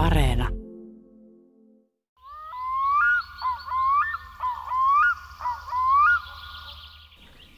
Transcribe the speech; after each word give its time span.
Areena. 0.00 0.48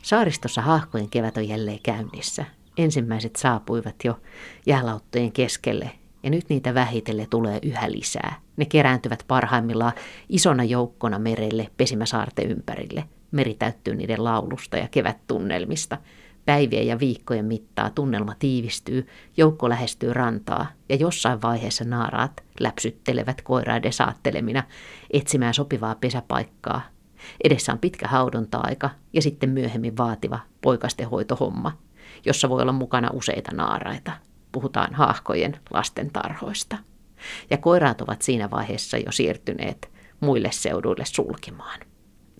Saaristossa 0.03 0.63
haahkojen 0.63 1.11
kevät 1.11 1.37
on 1.37 1.49
jälleen 1.49 1.79
käynnissä. 1.83 2.45
Ensimmäiset 2.79 3.37
saapuivat 3.37 3.95
jo 4.05 4.19
jäälauttojen 4.67 5.33
keskelle 5.33 5.91
ja 6.23 6.31
nyt 6.31 6.45
niitä 6.49 6.75
vähitellen 6.75 7.29
tulee 7.31 7.59
yhä 7.63 7.93
lisää. 7.93 8.41
Ne 8.57 8.65
kerääntyvät 8.65 9.25
parhaimmillaan 9.29 9.93
isona 10.29 10.65
joukkona 10.65 11.19
merelle 11.19 11.71
pesimäsaarten 11.77 12.51
ympärille. 12.51 13.05
Meri 13.31 13.55
täyttyy 13.55 13.95
niiden 13.95 14.25
laulusta 14.25 14.77
ja 14.77 14.89
kevättunnelmista. 14.89 15.99
Päivien 16.45 16.87
ja 16.87 16.99
viikkojen 16.99 17.45
mittaa 17.45 17.91
tunnelma 17.91 18.35
tiivistyy, 18.39 19.07
joukko 19.37 19.69
lähestyy 19.69 20.13
rantaa 20.13 20.67
ja 20.89 20.97
jossain 20.97 21.43
vaiheessa 21.43 21.85
naaraat 21.85 22.45
läpsyttelevät 22.61 23.43
koiraiden 23.43 23.93
saattelemina 23.93 24.63
etsimään 25.11 25.55
sopivaa 25.55 25.95
pesäpaikkaa. 25.95 26.83
Edessä 27.45 27.73
on 27.73 27.79
pitkä 27.79 28.09
haudonta-aika 28.09 28.91
ja 29.13 29.23
sitten 29.23 29.51
myöhemmin 29.51 29.97
vaativa 29.97 30.39
poikastenhoitohomma, 30.61 31.79
jossa 32.25 32.49
voi 32.49 32.63
olla 32.63 32.73
mukana 32.73 33.11
useita 33.13 33.55
naaraita. 33.55 34.13
Puhutaan 34.53 34.95
haahkojen 34.95 35.61
lastentarhoista. 35.71 36.79
Ja 37.51 37.59
koiraat 37.59 38.01
ovat 38.01 38.23
siinä 38.23 38.51
vaiheessa 38.51 38.97
jo 38.99 39.13
siirtyneet 39.13 39.91
muille 40.21 40.53
seuduille 40.53 41.05
sulkimaan. 41.05 41.81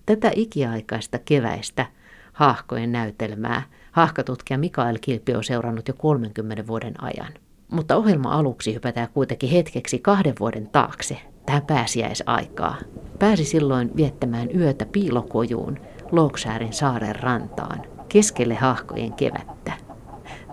Tätä 0.05 0.31
ikiaikaista 0.35 1.19
keväistä 1.19 1.85
haahkojen 2.33 2.91
näytelmää 2.91 3.61
haahkatutkija 3.91 4.57
Mikael 4.57 4.97
Kilpi 5.01 5.35
on 5.35 5.43
seurannut 5.43 5.87
jo 5.87 5.93
30 5.97 6.67
vuoden 6.67 7.03
ajan. 7.03 7.33
Mutta 7.71 7.95
ohjelma 7.95 8.31
aluksi 8.31 8.73
hypätään 8.73 9.07
kuitenkin 9.13 9.49
hetkeksi 9.49 9.99
kahden 9.99 10.33
vuoden 10.39 10.67
taakse, 10.67 11.17
tähän 11.45 11.65
pääsiäisaikaa. 11.65 12.75
Pääsi 13.19 13.45
silloin 13.45 13.91
viettämään 13.95 14.49
yötä 14.55 14.85
piilokojuun 14.85 15.79
Loksäärin 16.11 16.73
saaren 16.73 17.15
rantaan, 17.15 17.81
keskelle 18.09 18.55
hahkojen 18.55 19.13
kevättä. 19.13 19.73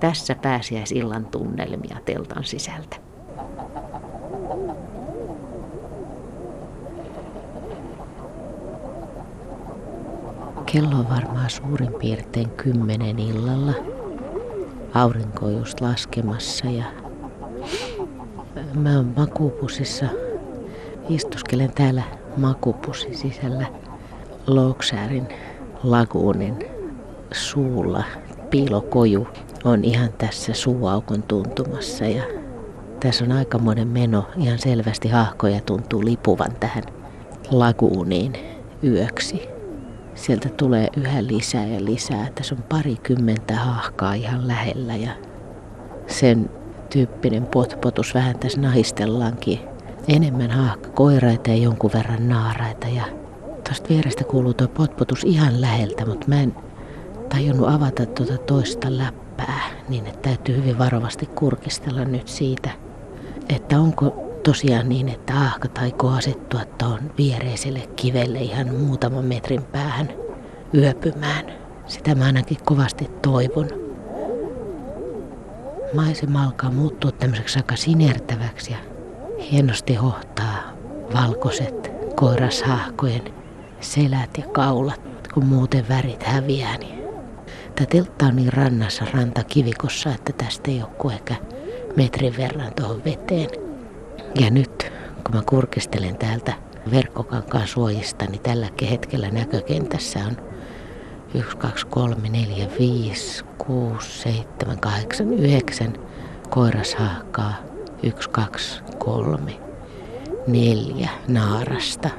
Tässä 0.00 0.34
pääsiäisillan 0.34 1.26
tunnelmia 1.26 1.96
teltan 2.04 2.44
sisältä. 2.44 3.09
Kello 10.72 10.96
on 10.98 11.08
varmaan 11.08 11.50
suurin 11.50 11.94
piirtein 11.94 12.50
kymmenen 12.50 13.18
illalla. 13.18 13.72
Aurinko 14.94 15.46
on 15.46 15.52
just 15.52 15.80
laskemassa 15.80 16.66
ja 16.66 16.84
mä 18.74 18.96
oon 18.96 19.12
makupusissa. 19.16 20.06
Istuskelen 21.08 21.72
täällä 21.72 22.02
makupussin 22.36 23.16
sisällä 23.16 23.66
Loksäärin 24.46 25.28
laguunin 25.82 26.56
suulla. 27.32 28.04
Piilokoju 28.50 29.28
on 29.64 29.84
ihan 29.84 30.12
tässä 30.18 30.52
suuaukon 30.52 31.22
tuntumassa 31.22 32.04
ja 32.04 32.22
tässä 33.00 33.24
on 33.24 33.32
aikamoinen 33.32 33.88
meno. 33.88 34.24
Ihan 34.36 34.58
selvästi 34.58 35.08
hahkoja 35.08 35.60
tuntuu 35.60 36.04
lipuvan 36.04 36.52
tähän 36.60 36.84
laguuniin 37.50 38.32
yöksi 38.84 39.49
sieltä 40.20 40.48
tulee 40.48 40.88
yhä 40.96 41.26
lisää 41.26 41.66
ja 41.66 41.84
lisää. 41.84 42.28
Tässä 42.34 42.54
on 42.54 42.62
parikymmentä 42.62 43.54
hahkaa 43.54 44.14
ihan 44.14 44.48
lähellä 44.48 44.96
ja 44.96 45.10
sen 46.06 46.50
tyyppinen 46.90 47.46
potpotus 47.46 48.14
vähän 48.14 48.38
tässä 48.38 48.60
nahistellaankin. 48.60 49.58
Enemmän 50.08 50.72
koiraita 50.94 51.50
ja 51.50 51.56
jonkun 51.56 51.90
verran 51.94 52.28
naaraita 52.28 52.86
ja 52.88 53.04
tuosta 53.64 53.88
vierestä 53.88 54.24
kuuluu 54.24 54.54
tuo 54.54 54.68
potpotus 54.68 55.24
ihan 55.24 55.60
läheltä, 55.60 56.06
mutta 56.06 56.28
mä 56.28 56.40
en 56.40 56.54
tajunnut 57.28 57.68
avata 57.68 58.06
tuota 58.06 58.38
toista 58.38 58.98
läppää 58.98 59.60
niin, 59.88 60.06
että 60.06 60.28
täytyy 60.28 60.56
hyvin 60.56 60.78
varovasti 60.78 61.26
kurkistella 61.26 62.04
nyt 62.04 62.28
siitä, 62.28 62.70
että 63.48 63.80
onko 63.80 64.29
tosiaan 64.42 64.88
niin, 64.88 65.08
että 65.08 65.34
ahka 65.40 65.68
taikoo 65.68 66.10
asettua 66.10 66.64
tuon 66.78 66.98
viereiselle 67.18 67.88
kivelle 67.96 68.38
ihan 68.38 68.74
muutaman 68.74 69.24
metrin 69.24 69.62
päähän 69.62 70.08
yöpymään. 70.74 71.44
Sitä 71.86 72.14
mä 72.14 72.24
ainakin 72.24 72.58
kovasti 72.64 73.10
toivon. 73.22 73.68
Maisema 75.94 76.44
alkaa 76.44 76.70
muuttua 76.70 77.12
tämmöiseksi 77.12 77.58
aika 77.58 77.76
sinertäväksi 77.76 78.72
ja 78.72 78.78
hienosti 79.50 79.94
hohtaa 79.94 80.72
valkoiset 81.14 81.92
koirashahkojen 82.16 83.22
selät 83.80 84.30
ja 84.38 84.44
kaulat, 84.52 85.00
kun 85.34 85.46
muuten 85.46 85.88
värit 85.88 86.22
häviää. 86.22 86.76
Niin 86.78 87.00
Tämä 87.74 87.86
teltta 87.86 88.26
on 88.26 88.36
niin 88.36 88.52
rannassa 88.52 89.04
rantakivikossa, 89.14 90.10
että 90.10 90.32
tästä 90.32 90.70
ei 90.70 90.82
ole 90.82 91.12
ehkä 91.12 91.34
metrin 91.96 92.36
verran 92.36 92.72
tuohon 92.76 93.04
veteen. 93.04 93.69
Ja 94.34 94.50
nyt, 94.50 94.92
kun 95.24 95.34
mä 95.34 95.42
kurkistelen 95.46 96.16
täältä 96.16 96.52
verkkokankaan 96.90 97.66
suojista, 97.66 98.24
niin 98.24 98.40
tällä 98.40 98.68
hetkellä 98.90 99.30
näkökentässä 99.30 100.18
on 100.26 100.36
1, 101.34 101.56
2, 101.56 101.86
3, 101.86 102.28
4, 102.28 102.68
5, 102.78 103.44
6, 103.58 104.22
7, 104.22 104.80
8, 104.80 105.32
9 105.32 105.92
koirashaakkaa. 106.50 107.54
1, 108.02 108.30
2, 108.30 108.82
3, 108.98 109.60
4 110.46 111.08
naarasta. 111.28 112.10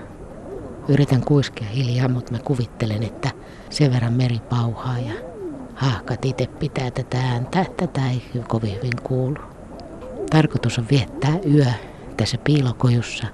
Yritän 0.88 1.22
kuiskea 1.22 1.68
hiljaa, 1.68 2.08
mutta 2.08 2.32
mä 2.32 2.40
kuvittelen, 2.40 3.04
että 3.04 3.30
sen 3.70 3.94
verran 3.94 4.14
meri 4.14 4.40
pauhaa 4.50 5.00
ja 5.00 5.14
haahkat 5.76 6.26
itse 6.26 6.48
pitää 6.48 6.92
tätä 6.92 7.18
ääntä, 7.18 7.62
että 7.62 7.88
tätä 7.88 8.10
ei 8.10 8.22
kovin 8.48 8.76
hyvin 8.76 9.02
kuulu. 9.04 9.38
Tarkoitus 10.30 10.80
on 10.80 10.86
viettää 10.92 11.40
yö 11.54 11.66
tässä 12.22 12.38
piilokojussa 12.38 13.28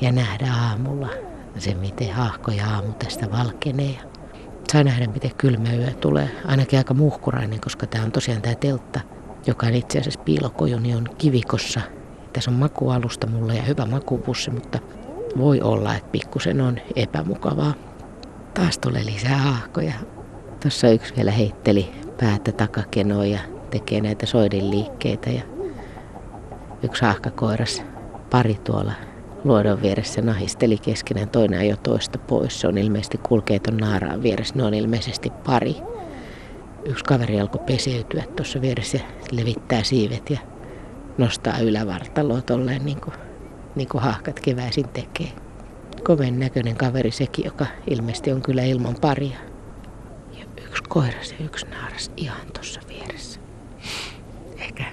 ja 0.00 0.12
nähdä 0.12 0.52
aamulla 0.52 1.08
se, 1.58 1.74
miten 1.74 2.12
haahko 2.12 2.50
ja 2.50 2.74
aamu 2.74 2.92
tästä 2.92 3.30
valkenee. 3.30 3.98
Saa 4.72 4.84
nähdä, 4.84 5.06
miten 5.06 5.30
kylmä 5.38 5.72
yö 5.72 5.90
tulee. 5.90 6.30
Ainakin 6.46 6.78
aika 6.78 6.94
muhkurainen, 6.94 7.60
koska 7.60 7.86
tämä 7.86 8.04
on 8.04 8.12
tosiaan 8.12 8.42
tämä 8.42 8.54
teltta, 8.54 9.00
joka 9.46 9.66
on 9.66 9.74
itse 9.74 9.98
asiassa 9.98 10.20
piilokoju, 10.20 10.78
niin 10.78 10.96
on 10.96 11.08
kivikossa. 11.18 11.80
Tässä 12.32 12.50
on 12.50 12.56
makualusta 12.56 13.26
mulla 13.26 13.54
ja 13.54 13.62
hyvä 13.62 13.86
makupussi, 13.86 14.50
mutta 14.50 14.78
voi 15.38 15.60
olla, 15.60 15.94
että 15.94 16.10
pikkusen 16.12 16.60
on 16.60 16.78
epämukavaa. 16.96 17.74
Taas 18.54 18.78
tulee 18.78 19.04
lisää 19.04 19.38
haahkoja. 19.38 19.94
Tuossa 20.60 20.88
yksi 20.88 21.16
vielä 21.16 21.30
heitteli 21.30 21.92
päätä 22.20 22.52
takakenoa 22.52 23.24
ja 23.24 23.40
tekee 23.70 24.00
näitä 24.00 24.26
soidin 24.26 24.70
liikkeitä 24.70 25.30
ja 25.30 25.42
yksi 26.82 27.04
haahkakoiras 27.04 27.82
pari 28.30 28.54
tuolla 28.54 28.92
luodon 29.44 29.82
vieressä 29.82 30.22
nahisteli 30.22 30.78
keskenään, 30.78 31.28
toinen 31.28 31.68
jo 31.68 31.76
toista 31.76 32.18
pois. 32.18 32.60
Se 32.60 32.68
on 32.68 32.78
ilmeisesti 32.78 33.18
kulkee 33.18 33.58
ton 33.58 33.76
naaraan 33.76 34.22
vieressä, 34.22 34.54
ne 34.56 34.64
on 34.64 34.74
ilmeisesti 34.74 35.30
pari. 35.30 35.76
Yksi 36.84 37.04
kaveri 37.04 37.40
alkoi 37.40 37.60
peseytyä 37.66 38.22
tuossa 38.36 38.60
vieressä 38.60 38.98
ja 38.98 39.04
levittää 39.32 39.82
siivet 39.82 40.30
ja 40.30 40.38
nostaa 41.18 41.58
ylävartaloa 41.58 42.42
tolleen 42.42 42.84
niin 42.84 43.00
kuin, 43.00 43.14
niin 43.76 43.88
kuin 43.88 44.02
hahkat 44.02 44.40
keväisin 44.40 44.88
tekee. 44.88 45.32
Koven 46.04 46.38
näköinen 46.38 46.76
kaveri 46.76 47.10
sekin, 47.10 47.44
joka 47.44 47.66
ilmeisesti 47.86 48.32
on 48.32 48.42
kyllä 48.42 48.62
ilman 48.62 48.94
paria. 49.00 49.36
Ja 50.38 50.44
yksi 50.66 50.82
koiras 50.88 51.34
ja 51.38 51.44
yksi 51.44 51.66
naaras 51.66 52.10
ihan 52.16 52.46
tuossa 52.54 52.80
vieressä. 52.88 53.40
Ehkä 54.58 54.84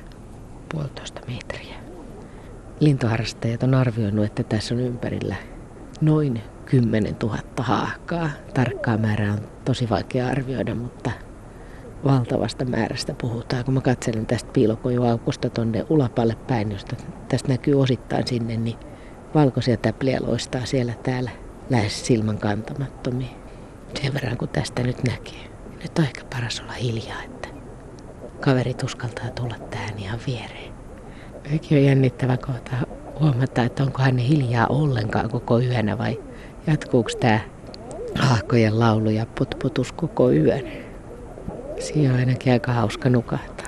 puolitoista 0.72 1.22
metriä. 1.28 1.77
Lintuharrastajat 2.80 3.64
on 3.64 3.74
arvioinut, 3.74 4.26
että 4.26 4.44
tässä 4.44 4.76
on 4.76 4.80
ympärillä 4.82 5.36
noin 6.02 6.42
10 6.66 7.16
000 7.24 7.38
haahkaa. 7.58 8.30
Tarkkaa 8.54 8.98
määrää 8.98 9.34
on 9.34 9.40
tosi 9.66 9.90
vaikea 9.90 10.28
arvioida, 10.28 10.76
mutta 10.76 11.12
valtavasta 12.06 12.66
määrästä 12.66 13.14
puhutaan. 13.22 13.66
Kun 13.66 13.74
mä 13.74 13.82
katselen 13.82 14.26
tästä 14.26 14.50
piilokojuaukosta 14.54 15.50
tonne 15.50 15.86
ulapalle 15.90 16.36
päin, 16.48 16.72
josta 16.72 16.96
tästä 17.28 17.48
näkyy 17.48 17.82
osittain 17.82 18.28
sinne, 18.28 18.58
niin 18.58 18.78
valkoisia 19.36 19.78
täpliä 19.78 20.20
loistaa 20.22 20.66
siellä 20.66 20.94
täällä 21.04 21.32
lähes 21.70 22.06
silmän 22.06 22.38
kantamattomia. 22.38 23.38
Sen 24.02 24.14
verran 24.14 24.38
kun 24.38 24.50
tästä 24.50 24.84
nyt 24.84 25.04
näkee. 25.04 25.50
Nyt 25.84 26.00
on 26.00 26.06
ehkä 26.06 26.22
paras 26.36 26.60
olla 26.60 26.74
hiljaa, 26.74 27.24
että 27.24 27.48
kaverit 28.40 28.84
uskaltaa 28.84 29.30
tulla 29.30 29.56
tähän 29.70 30.00
ihan 30.00 30.20
viereen. 30.28 30.67
Sekin 31.52 31.78
on 31.78 31.84
jännittävä 31.84 32.38
kohta 32.38 32.72
huomata, 33.20 33.64
että 33.64 33.84
onko 33.84 34.02
hän 34.02 34.18
hiljaa 34.18 34.68
ollenkaan 34.68 35.30
koko 35.30 35.60
yönä 35.60 35.98
vai 35.98 36.20
jatkuuko 36.68 37.10
tämä 37.20 37.40
haahkojen 38.16 38.80
laulu 38.80 39.10
ja 39.10 39.26
putputus 39.26 39.92
koko 39.92 40.32
yön. 40.32 40.62
Siinä 41.80 42.14
on 42.14 42.20
ainakin 42.20 42.54
aika 42.54 42.74
hauska 42.74 43.10
nukahtaa. 43.10 43.68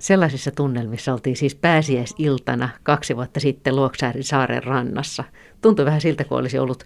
Sellaisissa 0.00 0.50
tunnelmissa 0.50 1.12
oltiin 1.12 1.36
siis 1.36 1.54
pääsiäisiltana 1.54 2.68
kaksi 2.82 3.16
vuotta 3.16 3.40
sitten 3.40 3.76
Luoksäärin 3.76 4.24
saaren 4.24 4.62
rannassa. 4.62 5.24
Tuntui 5.60 5.84
vähän 5.84 6.00
siltä, 6.00 6.24
kun 6.24 6.38
olisi 6.38 6.58
ollut 6.58 6.84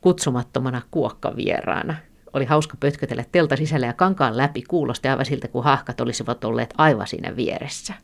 kutsumattomana 0.00 0.82
kuokkavieraana. 0.90 1.96
Oli 2.32 2.44
hauska 2.44 2.76
pötkötellä 2.80 3.24
telta 3.32 3.56
sisällä 3.56 3.86
ja 3.86 3.92
kankaan 3.92 4.36
läpi 4.36 4.62
kuulosti 4.62 5.08
aivan 5.08 5.26
siltä, 5.26 5.48
kun 5.48 5.64
hahkat 5.64 6.00
olisivat 6.00 6.44
olleet 6.44 6.74
aivan 6.78 7.06
siinä 7.06 7.36
vieressä. 7.36 7.94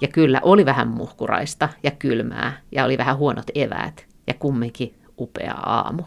Ja 0.00 0.08
kyllä 0.08 0.40
oli 0.42 0.66
vähän 0.66 0.88
muhkuraista 0.88 1.68
ja 1.82 1.90
kylmää 1.90 2.60
ja 2.72 2.84
oli 2.84 2.98
vähän 2.98 3.16
huonot 3.16 3.46
eväät 3.54 4.06
ja 4.26 4.34
kumminkin 4.34 4.94
upea 5.18 5.54
aamu. 5.54 6.02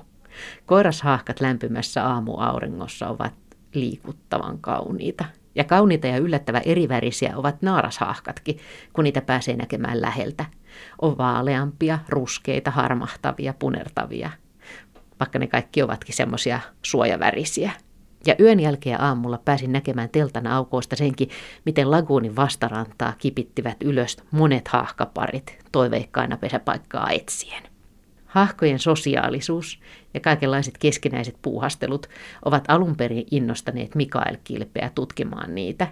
Koirashahkat 0.66 1.42
lämpimässä 1.42 2.08
aamuauringossa 2.08 3.08
ovat 3.08 3.34
liikuttavan 3.74 4.60
kauniita. 4.60 5.26
Ja 5.56 5.64
kauniita 5.64 6.08
ja 6.08 6.18
yllättävän 6.18 6.62
erivärisiä 6.66 7.38
ovat 7.38 7.62
naarashahkatkin, 7.62 8.58
kun 8.94 9.04
niitä 9.04 9.22
pääsee 9.22 9.56
näkemään 9.56 10.02
läheltä. 10.02 10.46
On 11.02 11.18
vaaleampia, 11.18 12.00
ruskeita, 12.10 12.72
harmahtavia, 12.72 13.54
punertavia. 13.60 14.30
Vaikka 15.20 15.40
ne 15.40 15.48
kaikki 15.48 15.84
ovatkin 15.84 16.16
semmoisia 16.16 16.60
suojavärisiä. 16.82 17.72
Ja 18.26 18.36
yön 18.40 18.60
jälkeen 18.60 19.02
aamulla 19.02 19.42
pääsin 19.46 19.72
näkemään 19.72 20.10
teltan 20.10 20.48
aukoista 20.48 20.96
senkin, 20.96 21.30
miten 21.66 21.92
laguunin 21.92 22.36
vastarantaa 22.36 23.14
kipittivät 23.18 23.78
ylös 23.84 24.18
monet 24.32 24.68
hahkaparit 24.68 25.58
toiveikkaina 25.72 26.38
pesäpaikkaa 26.38 27.12
etsien. 27.12 27.64
Hahkojen 28.26 28.80
sosiaalisuus 28.80 29.80
ja 30.14 30.20
kaikenlaiset 30.20 30.78
keskinäiset 30.78 31.38
puuhastelut 31.42 32.08
ovat 32.46 32.64
alun 32.68 32.96
perin 32.96 33.26
innostaneet 33.32 33.96
Mikael 33.96 34.38
Kilpeä 34.44 34.92
tutkimaan 34.96 35.56
niitä. 35.56 35.88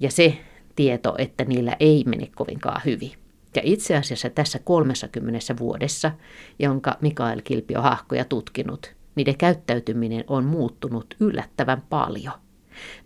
Ja 0.00 0.10
se 0.10 0.38
tieto, 0.76 1.14
että 1.18 1.44
niillä 1.44 1.76
ei 1.80 2.04
mene 2.06 2.28
kovinkaan 2.34 2.80
hyvin. 2.84 3.23
Ja 3.56 3.62
itse 3.64 3.96
asiassa 3.96 4.30
tässä 4.30 4.58
30 4.58 5.58
vuodessa, 5.58 6.12
jonka 6.58 6.96
Mikael 7.00 7.40
Kilpi 7.44 7.76
on 7.76 7.82
hahkoja 7.82 8.24
tutkinut, 8.24 8.94
niiden 9.14 9.36
käyttäytyminen 9.36 10.24
on 10.26 10.44
muuttunut 10.44 11.14
yllättävän 11.20 11.82
paljon. 11.88 12.34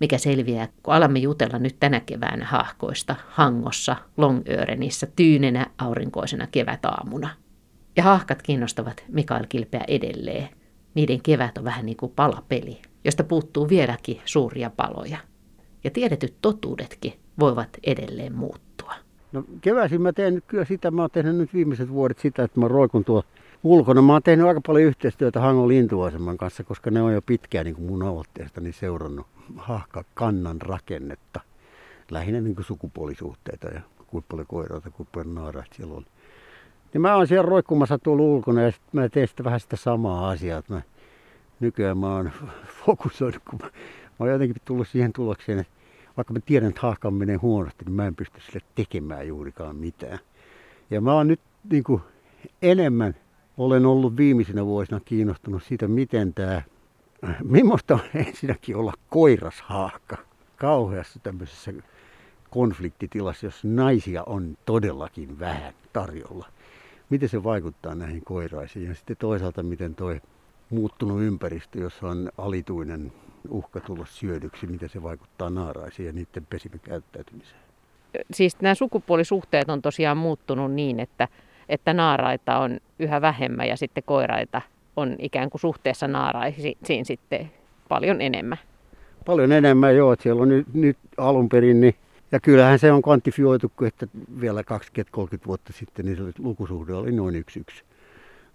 Mikä 0.01 0.19
selviää, 0.19 0.69
kun 0.83 0.95
alamme 0.95 1.19
jutella 1.19 1.59
nyt 1.59 1.77
tänä 1.81 2.01
keväänä 2.01 2.47
hahkoista 2.47 3.17
Hangossa, 3.29 3.97
Longöörenissä, 4.17 5.07
tyynenä 5.17 5.67
aurinkoisena 5.79 6.47
kevätaamuna. 6.47 7.31
Ja 7.97 8.03
hahkat 8.03 8.43
kiinnostavat 8.43 9.05
Mikael 9.09 9.47
Kilpeä 9.49 9.85
edelleen. 9.89 10.49
Niiden 10.95 11.23
kevät 11.23 11.59
on 11.59 11.65
vähän 11.65 11.87
niin 11.87 11.97
kuin 11.97 12.13
palapeli, 12.17 12.83
josta 13.05 13.25
puuttuu 13.25 13.69
vieläkin 13.69 14.21
suuria 14.25 14.71
paloja. 14.71 15.19
Ja 15.85 15.91
tiedetyt 15.91 16.35
totuudetkin 16.43 17.13
voivat 17.41 17.69
edelleen 17.87 18.35
muuttua. 18.35 18.95
No 19.33 19.45
keväisin 19.61 20.03
mä 20.03 20.13
teen 20.13 20.35
nyt 20.35 20.45
kyllä 20.47 20.65
sitä, 20.65 20.91
mä 20.91 21.03
oon 21.03 21.11
tehnyt 21.11 21.37
nyt 21.37 21.55
viimeiset 21.55 21.91
vuodet 21.91 22.19
sitä, 22.19 22.45
että 22.45 22.61
mä 22.61 22.69
roikun 22.69 23.05
tuo 23.05 23.23
ulkona. 23.63 24.03
Mä 24.03 24.13
oon 24.13 24.23
tehnyt 24.23 24.47
aika 24.47 24.61
paljon 24.67 24.85
yhteistyötä 24.85 25.41
Hangon 25.41 25.69
lintuaseman 25.69 26.37
kanssa, 26.37 26.65
koska 26.65 26.91
ne 26.91 27.03
on 27.03 27.13
jo 27.13 27.23
pitkään 27.23 27.65
niin 27.65 27.75
kuin 27.75 27.87
mun 27.87 28.03
aloitteestani 28.03 28.73
seurannut 28.73 29.27
hahkakannan 29.57 30.63
rakennetta. 30.63 31.41
Lähinnä 32.11 32.41
niin 32.41 32.55
kuin 32.55 32.65
sukupuolisuhteita 32.65 33.69
ja 33.69 33.81
kuinka 34.07 34.27
paljon 34.31 34.47
koiraita, 34.47 34.91
kuinka 34.91 35.11
paljon 35.15 35.35
naaraista 35.35 35.77
siellä 35.77 35.95
on. 35.95 36.05
Niin 36.93 37.01
mä 37.01 37.17
oon 37.17 37.27
siellä 37.27 37.49
roikkumassa 37.49 37.99
tuolla 37.99 38.23
ulkona 38.23 38.63
ja 38.63 38.71
sit 38.71 38.83
mä 38.93 39.09
teen 39.09 39.29
sitä 39.29 39.45
vähän 39.45 39.61
sitä 39.61 39.77
samaa 39.77 40.29
asiaa. 40.29 40.59
Että 40.59 40.75
mä, 40.75 40.83
nykyään 41.61 41.99
mä 41.99 42.15
oon 42.15 42.31
fokusoinut, 42.87 43.43
kun 43.51 43.59
mä, 43.63 43.67
mä 43.67 43.71
oon 44.19 44.31
jotenkin 44.31 44.57
tullut 44.65 44.89
siihen 44.89 45.13
tulokseen, 45.13 45.59
että 45.59 45.73
vaikka 46.19 46.33
mä 46.33 46.41
tiedän, 46.47 46.69
että 46.69 46.81
haakka 46.81 47.11
menee 47.11 47.37
huonosti, 47.37 47.85
niin 47.85 47.95
mä 47.95 48.07
en 48.07 48.15
pysty 48.15 48.41
sille 48.41 48.61
tekemään 48.75 49.29
juurikaan 49.29 49.77
mitään. 49.77 50.19
Ja 50.91 51.01
mä 51.01 51.15
oon 51.15 51.29
nyt 51.29 51.41
niin 51.71 51.85
kuin 51.85 52.03
enemmän 52.63 53.15
olen 53.57 53.87
ollut 53.87 54.17
viimeisinä 54.17 54.67
vuosina 54.67 55.01
kiinnostunut 55.01 55.63
siitä, 55.63 55.89
miten 55.89 56.35
tämä, 56.35 56.63
millaista 57.45 57.95
on 57.95 58.01
ensinnäkin 58.15 58.77
olla 58.77 58.93
koirashaakka 59.11 60.17
kauheassa 60.57 61.21
tämmöisessä 61.23 61.73
konfliktitilassa, 62.51 63.47
jos 63.47 63.65
naisia 63.65 64.23
on 64.25 64.59
todellakin 64.65 65.39
vähän 65.39 65.75
tarjolla. 65.93 66.47
Miten 67.11 67.29
se 67.29 67.45
vaikuttaa 67.45 67.95
näihin 67.95 68.25
koiraisiin? 68.25 68.89
Ja 68.89 68.95
sitten 68.95 69.17
toisaalta 69.17 69.63
miten 69.63 69.95
tuo 69.95 70.15
muuttunut 70.71 71.23
ympäristö, 71.23 71.79
jossa 71.79 72.09
on 72.09 72.31
alituinen 72.39 73.13
uhka 73.49 73.81
tulla 73.81 74.07
syödyksi, 74.07 74.67
miten 74.67 74.89
se 74.89 75.03
vaikuttaa 75.03 75.51
naaraisiin 75.51 76.07
ja 76.07 76.13
niiden 76.13 76.47
pesimäkäyttäytymiseen. 76.51 77.61
Siis 78.33 78.61
nämä 78.61 78.75
sukupuolisuhteet 78.75 79.71
on 79.71 79.83
tosiaan 79.83 80.17
muuttunut 80.17 80.73
niin, 80.73 81.01
että, 81.01 81.29
että 81.69 81.95
naaraita 81.95 82.59
on 82.59 82.79
yhä 82.99 83.21
vähemmän 83.21 83.69
ja 83.69 83.77
sitten 83.77 84.03
koiraita 84.07 84.63
on 84.97 85.17
ikään 85.19 85.51
kuin 85.51 85.61
suhteessa 85.61 86.09
naaraisiin 86.09 87.05
sitten 87.05 87.51
paljon 87.89 88.21
enemmän. 88.21 88.59
Paljon 89.27 89.53
enemmän, 89.53 89.97
joo. 89.97 90.17
Siellä 90.21 90.43
on 90.43 90.49
nyt, 90.49 90.75
nyt 90.75 90.99
alun 91.17 91.49
perin 91.49 91.81
niin 91.81 91.95
ja 92.33 92.41
kyllähän 92.41 92.79
se 92.79 92.93
on 92.93 93.03
kvantifioitu, 93.03 93.73
että 93.87 94.07
vielä 94.41 94.63
20-30 94.63 94.65
vuotta 95.47 95.73
sitten 95.73 96.05
niin 96.05 96.17
se 96.17 96.23
lukusuhde 96.39 96.95
oli 96.95 97.13
noin 97.13 97.37
yksi 97.37 97.61
yksi. 97.61 97.85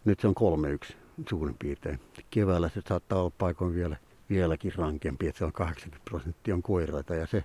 Nyt 0.06 0.20
se 0.20 0.28
on 0.28 0.36
kolme 0.36 0.70
yksi 0.70 0.96
suurin 1.30 1.56
piirtein. 1.60 2.00
Keväällä 2.30 2.70
se 2.70 2.82
saattaa 2.88 3.20
olla 3.20 3.32
paikoin 3.38 3.76
vielä, 3.76 3.98
vieläkin 4.34 4.74
rankempi, 4.76 5.28
että 5.28 5.40
se 5.40 5.46
on 5.46 5.54
80 5.54 6.10
prosenttia 6.10 6.56
on 6.56 6.62
koiraita 6.62 7.16
ja 7.16 7.28
se 7.28 7.44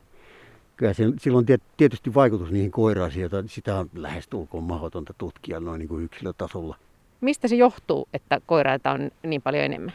Kyllä 0.78 0.92
se, 0.92 1.04
sillä 1.18 1.38
on 1.38 1.44
tietysti 1.76 2.14
vaikutus 2.14 2.50
niihin 2.50 2.70
koiraisiin, 2.70 3.20
joita 3.20 3.44
sitä 3.46 3.78
on 3.78 3.90
lähestulkoon 3.94 4.64
mahdotonta 4.64 5.14
tutkia 5.18 5.60
noin 5.60 5.78
niin 5.78 5.88
kuin 5.88 6.04
yksilötasolla. 6.04 6.76
Mistä 7.20 7.48
se 7.48 7.56
johtuu, 7.56 8.08
että 8.12 8.40
koiraita 8.46 8.90
on 8.90 9.10
niin 9.22 9.42
paljon 9.42 9.64
enemmän? 9.64 9.92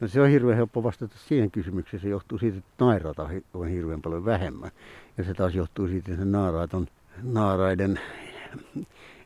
No 0.00 0.08
se 0.08 0.20
on 0.20 0.28
hirveän 0.28 0.56
helppo 0.56 0.82
vastata 0.82 1.14
siihen 1.18 1.50
kysymykseen. 1.50 2.00
Se 2.00 2.08
johtuu 2.08 2.38
siitä, 2.38 2.58
että 2.58 2.84
nairaita 2.84 3.28
on 3.54 3.68
hirveän 3.68 4.02
paljon 4.02 4.24
vähemmän. 4.24 4.70
Ja 5.18 5.24
se 5.24 5.34
taas 5.34 5.54
johtuu 5.54 5.88
siitä, 5.88 6.12
että 6.12 6.24
naaraat 6.24 6.74
on, 6.74 6.86
naaraiden 7.22 8.00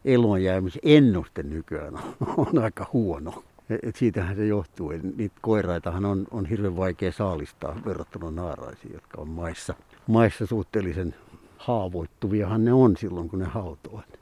elonjäämisennuste 0.05 1.43
nykyään 1.43 1.95
on 2.37 2.59
aika 2.63 2.87
huono. 2.93 3.45
Et 3.83 3.97
siitähän 3.97 4.37
se 4.37 4.47
johtuu. 4.47 4.91
Et 4.91 5.03
niitä 5.17 5.37
koiraitahan 5.41 6.05
on, 6.05 6.27
on 6.31 6.47
hirveän 6.47 6.77
vaikea 6.77 7.13
saalistaa 7.13 7.77
verrattuna 7.87 8.31
naaraisiin, 8.31 8.93
jotka 8.93 9.21
on 9.21 9.29
maissa, 9.29 9.75
maissa 10.07 10.47
suhteellisen 10.47 11.15
haavoittuviahan 11.57 12.65
ne 12.65 12.73
on 12.73 12.97
silloin, 12.97 13.29
kun 13.29 13.39
ne 13.39 13.45
hautoat. 13.45 14.19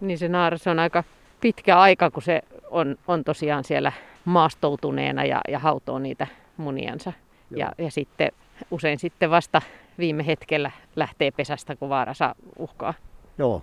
Niin 0.00 0.18
se 0.18 0.28
naaras 0.28 0.66
on 0.66 0.78
aika 0.78 1.04
pitkä 1.40 1.78
aika, 1.78 2.10
kun 2.10 2.22
se 2.22 2.42
on, 2.70 2.96
on 3.08 3.24
tosiaan 3.24 3.64
siellä 3.64 3.92
maastoutuneena 4.24 5.24
ja, 5.24 5.40
ja 5.48 5.58
hautoo 5.58 5.98
niitä 5.98 6.26
muniansa. 6.56 7.12
Ja, 7.50 7.72
ja 7.78 7.90
sitten 7.90 8.32
usein 8.70 8.98
sitten 8.98 9.30
vasta 9.30 9.62
viime 9.98 10.26
hetkellä 10.26 10.70
lähtee 10.96 11.30
pesästä, 11.30 11.76
kun 11.76 11.88
vaara 11.88 12.14
saa 12.14 12.34
uhkaa. 12.58 12.94
Joo, 13.38 13.62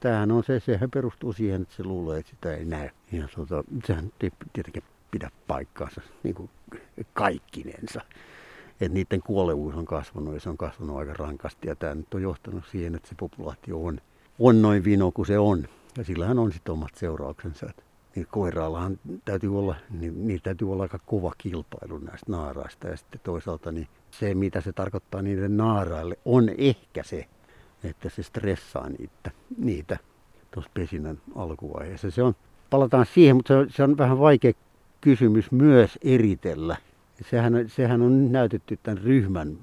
tämähän 0.00 0.30
on 0.30 0.44
se, 0.44 0.60
sehän 0.60 0.90
perustuu 0.90 1.32
siihen, 1.32 1.62
että 1.62 1.74
se 1.74 1.84
luulee, 1.84 2.18
että 2.18 2.30
sitä 2.30 2.56
ei 2.56 2.64
näe. 2.64 2.90
Ja 3.12 3.28
tuota, 3.34 3.64
sehän 3.86 4.12
ei 4.20 4.30
tietenkin 4.52 4.82
pidä 5.10 5.30
paikkaansa 5.46 6.00
niin 6.22 6.34
kuin 6.34 6.50
kaikkinensa. 7.12 8.00
Että 8.80 8.94
niiden 8.94 9.22
kuolevuus 9.22 9.74
on 9.74 9.84
kasvanut 9.84 10.34
ja 10.34 10.40
se 10.40 10.48
on 10.48 10.56
kasvanut 10.56 10.96
aika 10.96 11.14
rankasti. 11.14 11.68
Ja 11.68 11.76
tämä 11.76 11.94
nyt 11.94 12.14
on 12.14 12.22
johtanut 12.22 12.64
siihen, 12.70 12.94
että 12.94 13.08
se 13.08 13.14
populaatio 13.14 13.84
on, 13.84 14.00
on 14.38 14.62
noin 14.62 14.84
vino 14.84 15.12
kuin 15.12 15.26
se 15.26 15.38
on. 15.38 15.68
Ja 15.98 16.04
sillähän 16.04 16.38
on 16.38 16.52
sitten 16.52 16.72
omat 16.72 16.94
seurauksensa. 16.94 17.66
Niin 18.14 18.26
koiraallahan 18.30 18.98
täytyy 19.24 19.58
olla, 19.58 19.74
niin, 19.90 20.26
niin 20.26 20.40
täytyy 20.42 20.72
olla 20.72 20.82
aika 20.82 20.98
kova 21.06 21.32
kilpailu 21.38 21.98
näistä 21.98 22.32
naaraista. 22.32 22.88
Ja 22.88 22.96
sitten 22.96 23.20
toisaalta 23.24 23.72
niin 23.72 23.88
se, 24.10 24.34
mitä 24.34 24.60
se 24.60 24.72
tarkoittaa 24.72 25.22
niiden 25.22 25.56
naaraille, 25.56 26.18
on 26.24 26.50
ehkä 26.58 27.02
se, 27.02 27.26
että 27.84 28.08
se 28.08 28.22
stressaa 28.22 28.88
niitä, 28.88 29.30
niitä 29.58 29.98
tuossa 30.50 30.70
pesinnän 30.74 31.18
alkuvaiheessa. 31.34 32.10
Se 32.10 32.22
on, 32.22 32.34
palataan 32.70 33.06
siihen, 33.06 33.36
mutta 33.36 33.48
se 33.48 33.58
on, 33.58 33.70
se 33.70 33.82
on 33.82 33.98
vähän 33.98 34.18
vaikea 34.18 34.52
kysymys 35.00 35.52
myös 35.52 35.98
eritellä. 36.02 36.76
Sehän, 37.30 37.68
sehän 37.68 38.02
on 38.02 38.32
näytetty 38.32 38.78
tämän 38.82 39.02
ryhmän 39.04 39.58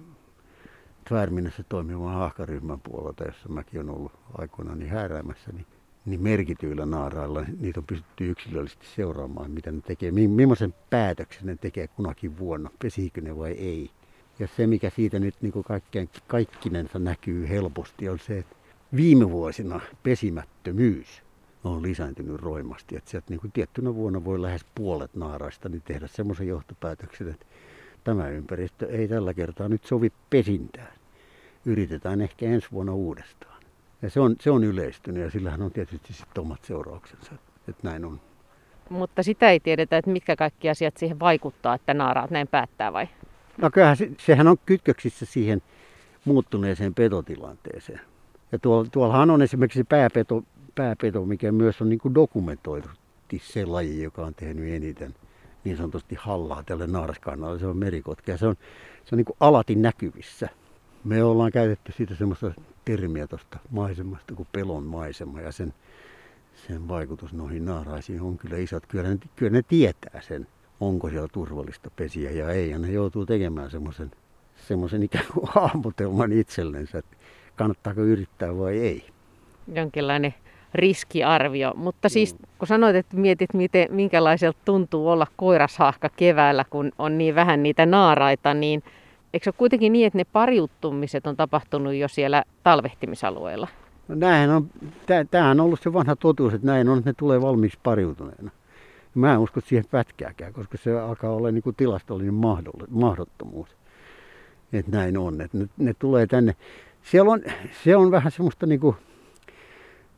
Tvärminässä 1.07 1.63
toimivan 1.69 2.13
hahkaryhmän 2.13 2.79
puolelta, 2.79 3.23
jossa 3.23 3.49
mäkin 3.49 3.79
olen 3.81 3.95
ollut 3.95 4.11
aikoinaan 4.37 4.79
niin 4.79 4.91
hääräämässä, 4.91 5.51
niin 5.51 5.65
niin 6.05 6.23
merkityillä 6.23 6.85
naarailla 6.85 7.45
niitä 7.59 7.79
on 7.79 7.85
pystytty 7.85 8.29
yksilöllisesti 8.29 8.85
seuraamaan, 8.95 9.51
mitä 9.51 9.71
ne 9.71 9.81
tekee, 9.81 10.11
millaisen 10.11 10.73
päätöksen 10.89 11.45
ne 11.45 11.55
tekee 11.55 11.87
kunakin 11.87 12.37
vuonna, 12.37 12.69
pesikö 12.81 13.21
ne 13.21 13.37
vai 13.37 13.51
ei. 13.51 13.91
Ja 14.41 14.47
se, 14.47 14.67
mikä 14.67 14.89
siitä 14.89 15.19
nyt 15.19 15.35
niin 15.41 15.51
kuin 15.51 15.63
kaikkein, 15.63 16.09
kaikkinensa 16.27 16.99
näkyy 16.99 17.49
helposti, 17.49 18.09
on 18.09 18.19
se, 18.19 18.39
että 18.39 18.55
viime 18.95 19.31
vuosina 19.31 19.79
pesimättömyys 20.03 21.21
on 21.63 21.81
lisääntynyt 21.81 22.41
roimasti. 22.41 22.97
Että 22.97 23.09
sieltä 23.09 23.25
niin 23.29 23.39
kuin 23.39 23.51
tiettynä 23.51 23.95
vuonna 23.95 24.25
voi 24.25 24.41
lähes 24.41 24.65
puolet 24.75 25.15
naaraista 25.15 25.69
niin 25.69 25.81
tehdä 25.81 26.07
semmoisen 26.07 26.47
johtopäätöksen, 26.47 27.29
että 27.29 27.45
tämä 28.03 28.29
ympäristö 28.29 28.87
ei 28.89 29.07
tällä 29.07 29.33
kertaa 29.33 29.69
nyt 29.69 29.85
sovi 29.85 30.11
pesintään. 30.29 30.93
yritetään 31.65 32.21
ehkä 32.21 32.45
ensi 32.45 32.67
vuonna 32.71 32.93
uudestaan. 32.93 33.63
Ja 34.01 34.09
se 34.09 34.19
on, 34.19 34.35
se 34.39 34.51
on 34.51 34.63
yleistynyt 34.63 35.23
ja 35.23 35.31
sillähän 35.31 35.61
on 35.61 35.71
tietysti 35.71 36.13
sitten 36.13 36.41
omat 36.41 36.63
seurauksensa, 36.63 37.31
että 37.67 37.87
näin 37.87 38.05
on. 38.05 38.21
Mutta 38.89 39.23
sitä 39.23 39.49
ei 39.49 39.59
tiedetä, 39.59 39.97
että 39.97 40.11
mitkä 40.11 40.35
kaikki 40.35 40.69
asiat 40.69 40.97
siihen 40.97 41.19
vaikuttaa, 41.19 41.75
että 41.75 41.93
naaraat 41.93 42.31
näin 42.31 42.47
päättää 42.47 42.93
vai? 42.93 43.07
No 43.57 43.69
kyllähän 43.71 43.97
se, 43.97 44.11
sehän 44.19 44.47
on 44.47 44.57
kytköksissä 44.65 45.25
siihen 45.25 45.61
muuttuneeseen 46.25 46.93
petotilanteeseen. 46.93 48.01
Ja 48.51 48.59
tuolla, 48.59 48.89
tuollahan 48.91 49.31
on 49.31 49.41
esimerkiksi 49.41 49.83
pääpeto, 49.83 50.43
pääpeto 50.75 51.25
mikä 51.25 51.51
myös 51.51 51.81
on 51.81 51.89
niin 51.89 51.99
kuin 51.99 52.15
dokumentoidusti 52.15 53.41
se 53.43 53.65
laji, 53.65 54.03
joka 54.03 54.25
on 54.25 54.35
tehnyt 54.35 54.73
eniten 54.73 55.15
niin 55.63 55.77
sanotusti 55.77 56.15
hallaa 56.19 56.63
tälle 56.63 56.87
naaraskannalle. 56.87 57.59
Se 57.59 57.67
on 57.67 57.77
merikotka 57.77 58.31
ja 58.31 58.37
se 58.37 58.47
on, 58.47 58.55
se 59.05 59.15
on 59.15 59.17
niin 59.17 59.37
alati 59.39 59.75
näkyvissä. 59.75 60.49
Me 61.03 61.23
ollaan 61.23 61.51
käytetty 61.51 61.91
siitä 61.91 62.15
semmoista 62.15 62.53
termiä 62.85 63.27
tuosta 63.27 63.59
maisemasta 63.69 64.35
kuin 64.35 64.47
pelon 64.51 64.83
maisema 64.83 65.41
ja 65.41 65.51
sen, 65.51 65.73
sen 66.67 66.87
vaikutus 66.87 67.33
noihin 67.33 67.65
naaraisiin 67.65 68.21
on 68.21 68.37
kyllä 68.37 68.57
isot. 68.57 68.85
Kyllä 68.87 69.09
ne, 69.09 69.17
kyllä 69.35 69.51
ne 69.51 69.61
tietää 69.61 70.21
sen, 70.21 70.47
onko 70.81 71.09
siellä 71.09 71.27
turvallista 71.31 71.91
pesiä 71.95 72.31
ja 72.31 72.49
ei. 72.49 72.69
Ja 72.69 72.79
ne 72.79 72.91
joutuu 72.91 73.25
tekemään 73.25 73.71
semmoisen 73.71 74.11
semmoisen 74.67 75.03
ikään 75.03 75.25
kuin 75.33 75.47
hahmotelman 75.55 76.31
itsellensä, 76.31 76.97
että 76.97 77.17
kannattaako 77.55 78.01
yrittää 78.01 78.57
vai 78.57 78.77
ei. 78.79 79.05
Jonkinlainen 79.73 80.33
riskiarvio. 80.73 81.73
Mutta 81.75 82.09
siis 82.09 82.35
kun 82.57 82.67
sanoit, 82.67 82.95
että 82.95 83.17
mietit, 83.17 83.53
miten, 83.53 83.87
minkälaiselta 83.91 84.59
tuntuu 84.65 85.09
olla 85.09 85.27
koirashahka 85.35 86.09
keväällä, 86.09 86.65
kun 86.69 86.91
on 86.99 87.17
niin 87.17 87.35
vähän 87.35 87.63
niitä 87.63 87.85
naaraita, 87.85 88.53
niin 88.53 88.83
eikö 89.33 89.43
se 89.43 89.49
ole 89.49 89.55
kuitenkin 89.57 89.93
niin, 89.93 90.07
että 90.07 90.17
ne 90.17 90.23
pariuttumiset 90.23 91.27
on 91.27 91.37
tapahtunut 91.37 91.93
jo 91.93 92.07
siellä 92.07 92.43
talvehtimisalueella? 92.63 93.67
No 94.07 94.15
näinhän 94.15 94.49
on, 94.49 94.69
tämähän 95.31 95.59
on 95.59 95.65
ollut 95.65 95.81
se 95.81 95.93
vanha 95.93 96.15
totuus, 96.15 96.53
että 96.53 96.67
näin 96.67 96.89
on, 96.89 96.97
että 96.97 97.09
ne 97.09 97.13
tulee 97.13 97.41
valmiiksi 97.41 97.79
pariutuneena. 97.83 98.51
Mä 99.15 99.33
en 99.33 99.39
usko 99.39 99.61
siihen 99.61 99.85
pätkääkään, 99.91 100.53
koska 100.53 100.77
se 100.77 100.99
alkaa 100.99 101.31
olla 101.31 101.51
niin 101.51 101.63
kuin 101.63 101.75
tilastollinen 101.75 102.33
mahdottomuus. 102.89 103.69
Että 104.73 104.91
näin 104.91 105.17
on, 105.17 105.41
että 105.41 105.57
ne, 105.57 105.67
ne 105.77 105.93
tulee 105.99 106.27
tänne. 106.27 106.55
Siellä 107.03 107.31
on, 107.31 107.41
se 107.83 107.95
on 107.95 108.11
vähän 108.11 108.31
semmoista 108.31 108.65
niin 108.65 108.79
kuin, 108.79 108.95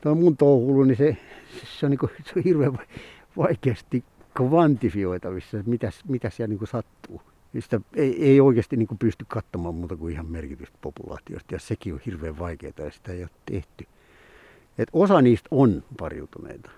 tuo 0.01 0.15
mun 0.15 0.37
touhulu, 0.37 0.83
niin 0.83 0.97
se, 0.97 1.17
se 1.79 1.85
on, 1.85 1.89
niin 1.89 1.99
kuin, 1.99 2.11
se 2.25 2.33
on 2.35 2.43
hirveän 2.43 2.79
vaikeasti 3.37 4.03
kvantifioitavissa, 4.37 5.57
mitä, 5.65 5.91
mitä 6.07 6.29
siellä 6.29 6.49
niin 6.49 6.59
kuin 6.59 6.69
sattuu. 6.69 7.21
Sitä 7.59 7.81
ei, 7.95 8.25
ei 8.25 8.41
oikeasti 8.41 8.77
niin 8.77 8.87
kuin 8.87 8.97
pysty 8.97 9.25
katsomaan 9.27 9.75
muuta 9.75 9.95
kuin 9.95 10.13
ihan 10.13 10.25
merkitystä 10.25 10.77
populaatiosta, 10.81 11.55
ja 11.55 11.59
sekin 11.59 11.93
on 11.93 11.99
hirveän 12.05 12.39
vaikeaa, 12.39 12.73
ja 12.77 12.91
sitä 12.91 13.11
ei 13.11 13.21
ole 13.21 13.29
tehty. 13.45 13.87
Et 14.77 14.89
osa 14.93 15.21
niistä 15.21 15.47
on 15.51 15.83
pariutuneita. 15.99 16.71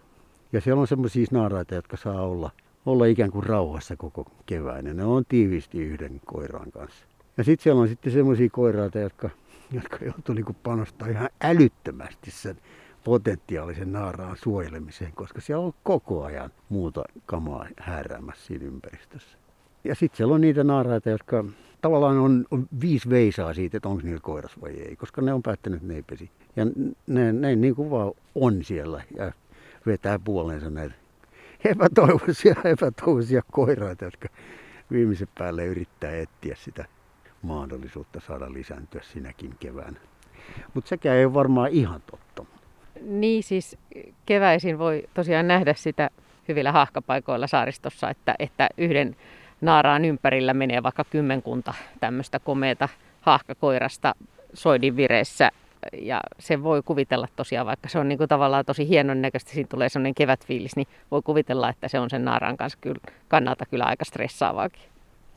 Ja 0.54 0.62
siellä 0.62 0.82
on 0.82 0.88
semmoisia 0.88 1.28
naaraita, 1.32 1.76
jotka 1.76 1.98
saa 1.98 2.22
olla, 2.22 2.52
olla 2.86 3.06
ikään 3.06 3.32
kuin 3.32 3.44
rauhassa 3.44 3.96
koko 3.96 4.26
kevään. 4.46 4.86
Ja 4.86 4.94
ne 4.94 5.04
on 5.04 5.26
tiiviisti 5.30 5.82
yhden 5.82 6.22
koiran 6.26 6.72
kanssa. 6.72 7.06
Ja 7.38 7.44
sitten 7.44 7.64
siellä 7.64 7.82
on 7.82 7.88
sitten 7.88 8.14
semmoisia 8.14 8.50
koiraita, 8.52 9.00
jotka, 9.00 9.30
jotka 9.72 9.98
joutuu 10.06 10.36
niin 10.36 10.56
panostaa 10.64 11.08
ihan 11.08 11.30
älyttömästi 11.42 12.32
sen 12.32 12.58
potentiaalisen 13.04 13.92
naaraan 13.92 14.38
suojelemiseen, 14.38 15.12
koska 15.16 15.42
siellä 15.42 15.66
on 15.66 15.74
koko 15.84 16.24
ajan 16.24 16.52
muuta 16.70 17.04
kamaa 17.26 17.68
hääräämässä 17.80 18.46
siinä 18.46 18.66
ympäristössä. 18.66 19.38
Ja 19.84 19.96
sitten 19.96 20.18
siellä 20.18 20.36
on 20.36 20.42
niitä 20.42 20.64
naaraita, 20.64 21.10
jotka 21.10 21.46
tavallaan 21.82 22.18
on, 22.18 22.46
on 22.52 22.68
viisi 22.82 23.10
veisaa 23.10 23.54
siitä, 23.54 23.78
että 23.78 23.90
onko 23.90 24.02
niillä 24.04 24.20
koiras 24.22 24.62
vai 24.62 24.72
ei, 24.72 24.96
koska 24.96 25.22
ne 25.22 25.34
on 25.34 25.44
päättänyt, 25.44 25.78
että 25.78 25.88
ne 25.88 25.96
ei 25.96 26.04
pesi. 26.04 26.32
Ja 26.56 26.66
ne, 27.08 27.34
ne 27.34 27.56
niin 27.56 27.76
kuin 27.76 27.90
vaan 27.90 28.12
on 28.36 28.64
siellä 28.64 29.04
ja 29.18 29.32
vetää 29.86 30.20
puoleensa 30.20 30.70
näitä 30.70 30.96
epätoivoisia, 31.66 32.56
epätoivoisia 32.74 33.42
koiraita, 33.52 34.06
jotka 34.06 34.28
viimeisen 34.92 35.28
päälle 35.38 35.66
yrittää 35.66 36.12
etsiä 36.12 36.56
sitä 36.56 36.86
mahdollisuutta 37.42 38.20
saada 38.28 38.54
lisääntyä 38.54 39.02
sinäkin 39.04 39.56
keväänä. 39.60 40.00
Mutta 40.74 40.90
sekään 40.90 41.18
ei 41.18 41.26
ole 41.26 41.34
varmaan 41.34 41.70
ihan 41.72 42.02
totta. 42.12 42.46
Niin 43.02 43.44
siis 43.44 43.78
keväisin 44.26 44.80
voi 44.80 45.04
tosiaan 45.14 45.48
nähdä 45.48 45.74
sitä 45.74 46.10
hyvillä 46.48 46.72
hahkapaikoilla 46.72 47.48
saaristossa, 47.48 48.10
että, 48.10 48.36
että 48.40 48.70
yhden 48.78 49.16
naaraan 49.62 50.06
ympärillä 50.06 50.54
menee 50.54 50.84
vaikka 50.84 51.04
kymmenkunta 51.04 51.74
tämmöistä 52.00 52.40
komeeta 52.40 52.90
hahkakoirasta 53.22 54.16
soidin 54.54 54.96
vireessä. 54.96 55.52
Ja 56.02 56.22
se 56.40 56.64
voi 56.64 56.82
kuvitella 56.86 57.28
tosiaan, 57.36 57.68
vaikka 57.68 57.90
se 57.90 58.00
on 58.00 58.08
niin 58.08 58.18
kuin 58.18 58.28
tavallaan 58.28 58.66
tosi 58.66 58.90
hienon 58.90 59.22
näköistä, 59.22 59.52
siinä 59.52 59.68
tulee 59.68 59.90
semmoinen 59.90 60.16
kevätfiilis, 60.16 60.76
niin 60.76 60.88
voi 61.12 61.22
kuvitella, 61.22 61.70
että 61.70 61.88
se 61.88 62.00
on 62.00 62.10
sen 62.10 62.26
naaraan 62.26 62.58
kanssa 62.58 62.80
kyllä, 62.82 63.00
kannalta 63.28 63.66
kyllä 63.66 63.86
aika 63.86 64.06
stressaavaakin. 64.06 64.84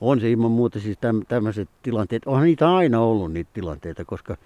On 0.00 0.20
se 0.20 0.30
ilman 0.30 0.50
muuta 0.50 0.80
siis 0.80 0.98
tämmöiset 1.28 1.68
tilanteet. 1.82 2.22
Onhan 2.26 2.44
niitä 2.44 2.76
aina 2.76 3.00
ollut 3.00 3.32
niitä 3.32 3.50
tilanteita, 3.52 4.04
koska 4.04 4.36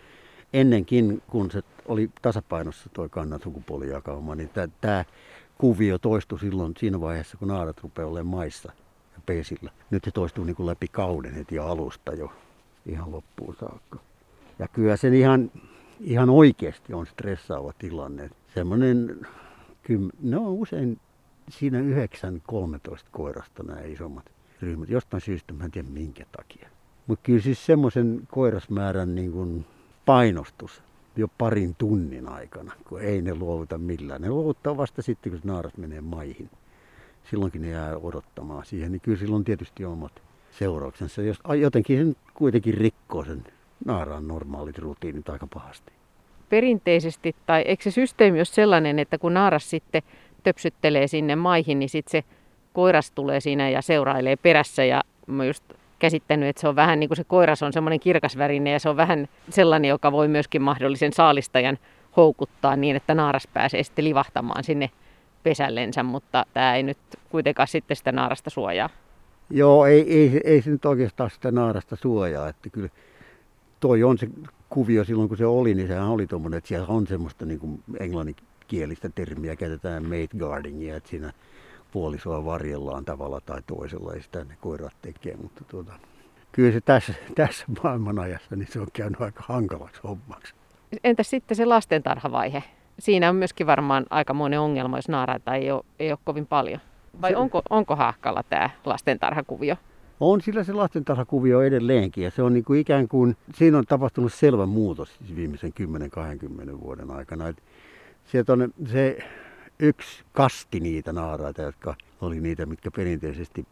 ennenkin 0.52 1.23
kun 1.30 1.50
se 1.50 1.62
oli 1.87 2.11
tasapainossa 2.23 2.90
tuo 2.92 3.09
kannan 3.09 3.40
sukupuolijakauma, 3.42 4.35
niin 4.35 4.50
tämä 4.80 5.04
kuvio 5.59 5.99
toistui 5.99 6.40
silloin 6.40 6.75
siinä 6.78 7.00
vaiheessa, 7.00 7.37
kun 7.37 7.49
naarat 7.49 7.82
rupeaa 7.82 8.09
olemaan 8.09 8.37
maissa 8.37 8.73
ja 9.14 9.21
pesillä. 9.26 9.71
Nyt 9.90 10.04
se 10.04 10.11
toistuu 10.11 10.44
niin 10.44 10.56
kuin 10.56 10.66
läpi 10.66 10.88
kauden 10.88 11.35
heti 11.35 11.59
alusta 11.59 12.14
jo 12.14 12.32
ihan 12.87 13.12
loppuun 13.12 13.56
saakka. 13.61 13.99
Ja 14.59 14.68
kyllä 14.68 14.97
se 14.97 15.09
ihan, 15.09 15.50
ihan 16.02 16.30
oikeasti 16.30 16.94
on 16.94 17.06
stressaava 17.06 17.73
tilanne. 17.78 18.30
Semmoinen, 18.54 19.26
ne 20.23 20.37
on 20.37 20.49
usein 20.49 21.00
siinä 21.50 21.78
9-13 21.80 21.85
koirasta 23.11 23.62
nämä 23.62 23.80
isommat 23.80 24.25
ryhmät. 24.62 24.88
Jostain 24.88 25.21
syystä, 25.21 25.52
mä 25.52 25.64
en 25.64 25.71
tiedä 25.71 25.88
minkä 25.88 26.26
takia. 26.37 26.68
Mutta 27.06 27.23
kyllä 27.23 27.42
siis 27.42 27.66
semmoisen 27.66 28.23
koirasmäärän 28.30 29.14
niin 29.14 29.32
kuin 29.32 29.64
painostus 30.06 30.82
jo 31.16 31.28
parin 31.38 31.75
tunnin 31.78 32.28
aikana, 32.28 32.73
kun 32.88 33.00
ei 33.00 33.23
ne 33.23 33.35
luovuta 33.35 33.78
millään. 33.78 34.23
Ne 34.23 34.28
luovuttaa 34.28 34.76
vasta 34.76 35.02
sitten, 35.02 35.32
kun 35.32 35.40
naaras 35.44 35.76
menee 35.76 36.00
maihin. 36.00 36.50
Silloinkin 37.30 37.62
ne 37.62 37.68
jää 37.68 37.97
odottamaan 37.97 38.66
siihen, 38.66 38.92
niin 38.92 39.00
kyllä 39.00 39.18
silloin 39.18 39.44
tietysti 39.44 39.85
omat 39.85 40.23
seurauksensa. 40.59 41.23
Jos 41.23 41.38
jotenkin 41.61 41.99
sen 41.99 42.16
kuitenkin 42.35 42.75
rikkoo 42.75 43.25
sen 43.25 43.44
naaraan 43.84 44.28
normaalit 44.28 44.78
rutiinit 44.78 45.28
aika 45.28 45.46
pahasti. 45.54 45.92
Perinteisesti, 46.48 47.36
tai 47.46 47.62
eikö 47.62 47.82
se 47.82 47.90
systeemi 47.90 48.38
ole 48.38 48.44
sellainen, 48.44 48.98
että 48.98 49.18
kun 49.18 49.34
naaras 49.34 49.70
sitten 49.70 50.02
töpsyttelee 50.42 51.06
sinne 51.06 51.36
maihin, 51.36 51.78
niin 51.78 51.88
sitten 51.88 52.10
se 52.10 52.24
koiras 52.72 53.10
tulee 53.10 53.40
siinä 53.40 53.68
ja 53.68 53.82
seurailee 53.82 54.36
perässä 54.36 54.84
ja 54.84 55.02
mä 55.26 55.44
just 55.44 55.64
käsittänyt, 55.98 56.48
että 56.48 56.60
se 56.60 56.68
on 56.68 56.76
vähän 56.76 57.00
niin 57.00 57.08
kuin 57.08 57.16
se 57.16 57.24
koiras 57.24 57.62
on 57.62 57.72
semmoinen 57.72 58.00
kirkasvärinen 58.00 58.72
ja 58.72 58.78
se 58.78 58.88
on 58.88 58.96
vähän 58.96 59.28
sellainen, 59.50 59.88
joka 59.88 60.12
voi 60.12 60.28
myöskin 60.28 60.62
mahdollisen 60.62 61.12
saalistajan 61.12 61.78
houkuttaa 62.16 62.76
niin, 62.76 62.96
että 62.96 63.14
naaras 63.14 63.48
pääsee 63.54 63.82
sitten 63.82 64.04
livahtamaan 64.04 64.64
sinne 64.64 64.90
pesällensä, 65.42 66.02
mutta 66.02 66.46
tämä 66.54 66.76
ei 66.76 66.82
nyt 66.82 66.98
kuitenkaan 67.28 67.68
sitten 67.68 67.96
sitä 67.96 68.12
naarasta 68.12 68.50
suojaa. 68.50 68.88
Joo, 69.50 69.86
ei, 69.86 70.18
ei, 70.18 70.40
ei 70.44 70.62
se 70.62 70.70
nyt 70.70 70.84
oikeastaan 70.84 71.30
sitä 71.30 71.50
naarasta 71.50 71.96
suojaa, 71.96 72.48
että 72.48 72.70
kyllä 72.70 72.88
toi 73.82 74.02
on 74.02 74.18
se 74.18 74.28
kuvio 74.68 75.04
silloin 75.04 75.28
kun 75.28 75.38
se 75.38 75.46
oli, 75.46 75.74
niin 75.74 75.88
sehän 75.88 76.08
oli 76.08 76.26
tuommoinen, 76.26 76.58
että 76.58 76.68
siellä 76.68 76.86
on 76.88 77.06
semmoista 77.06 77.46
niin 77.46 77.60
kuin 77.60 77.82
englanninkielistä 78.00 79.08
termiä, 79.14 79.56
käytetään 79.56 80.02
mate 80.02 80.38
guardingia, 80.38 80.96
että 80.96 81.10
siinä 81.10 81.32
puolisoa 81.92 82.44
varjellaan 82.44 83.04
tavalla 83.04 83.40
tai 83.40 83.62
toisella, 83.66 84.14
ei 84.14 84.22
sitä 84.22 84.44
ne 84.44 84.56
koirat 84.60 84.96
tekee, 85.02 85.36
mutta 85.36 85.64
tuota, 85.64 85.92
kyllä 86.52 86.72
se 86.72 86.80
tässä, 86.80 87.14
tässä 87.34 87.66
maailmanajassa 87.82 88.56
niin 88.56 88.68
se 88.70 88.80
on 88.80 88.86
käynyt 88.92 89.20
aika 89.20 89.44
hankalaksi 89.46 90.00
hommaksi. 90.04 90.54
Entä 91.04 91.22
sitten 91.22 91.56
se 91.56 91.64
lastentarhavaihe? 91.64 92.62
Siinä 92.98 93.30
on 93.30 93.36
myöskin 93.36 93.66
varmaan 93.66 94.06
aikamoinen 94.10 94.60
ongelma, 94.60 94.98
jos 94.98 95.08
naaraita 95.08 95.54
ei 95.54 95.70
ole, 95.70 95.84
ei 95.98 96.12
ole 96.12 96.18
kovin 96.24 96.46
paljon. 96.46 96.80
Vai 97.20 97.34
onko, 97.34 97.62
onko 97.70 97.96
haahkalla 97.96 98.42
tämä 98.42 98.70
lastentarhakuvio? 98.84 99.76
On 100.21 100.40
sillä 100.40 100.64
se 100.64 100.73
lastentarhakuvio 100.73 101.62
edelleenkin 101.62 102.25
ja 102.25 102.31
se 102.31 102.42
on 102.42 102.52
niin 102.52 102.64
kuin 102.64 102.81
ikään 102.81 103.09
kuin, 103.09 103.37
siinä 103.54 103.78
on 103.78 103.85
tapahtunut 103.87 104.33
selvä 104.33 104.66
muutos 104.66 105.14
siis 105.19 105.37
viimeisen 105.37 105.73
10-20 106.73 106.81
vuoden 106.81 107.11
aikana. 107.11 107.49
Et 107.49 107.62
sieltä 108.25 108.52
on 108.52 108.75
se 108.87 109.19
yksi 109.78 110.25
kasti 110.33 110.81
niitä 110.81 111.12
naaraita, 111.12 111.62
jotka 111.62 111.95
oli 112.21 112.40
niitä, 112.40 112.66
mitkä 112.66 112.90
perinteisesti, 112.90 113.66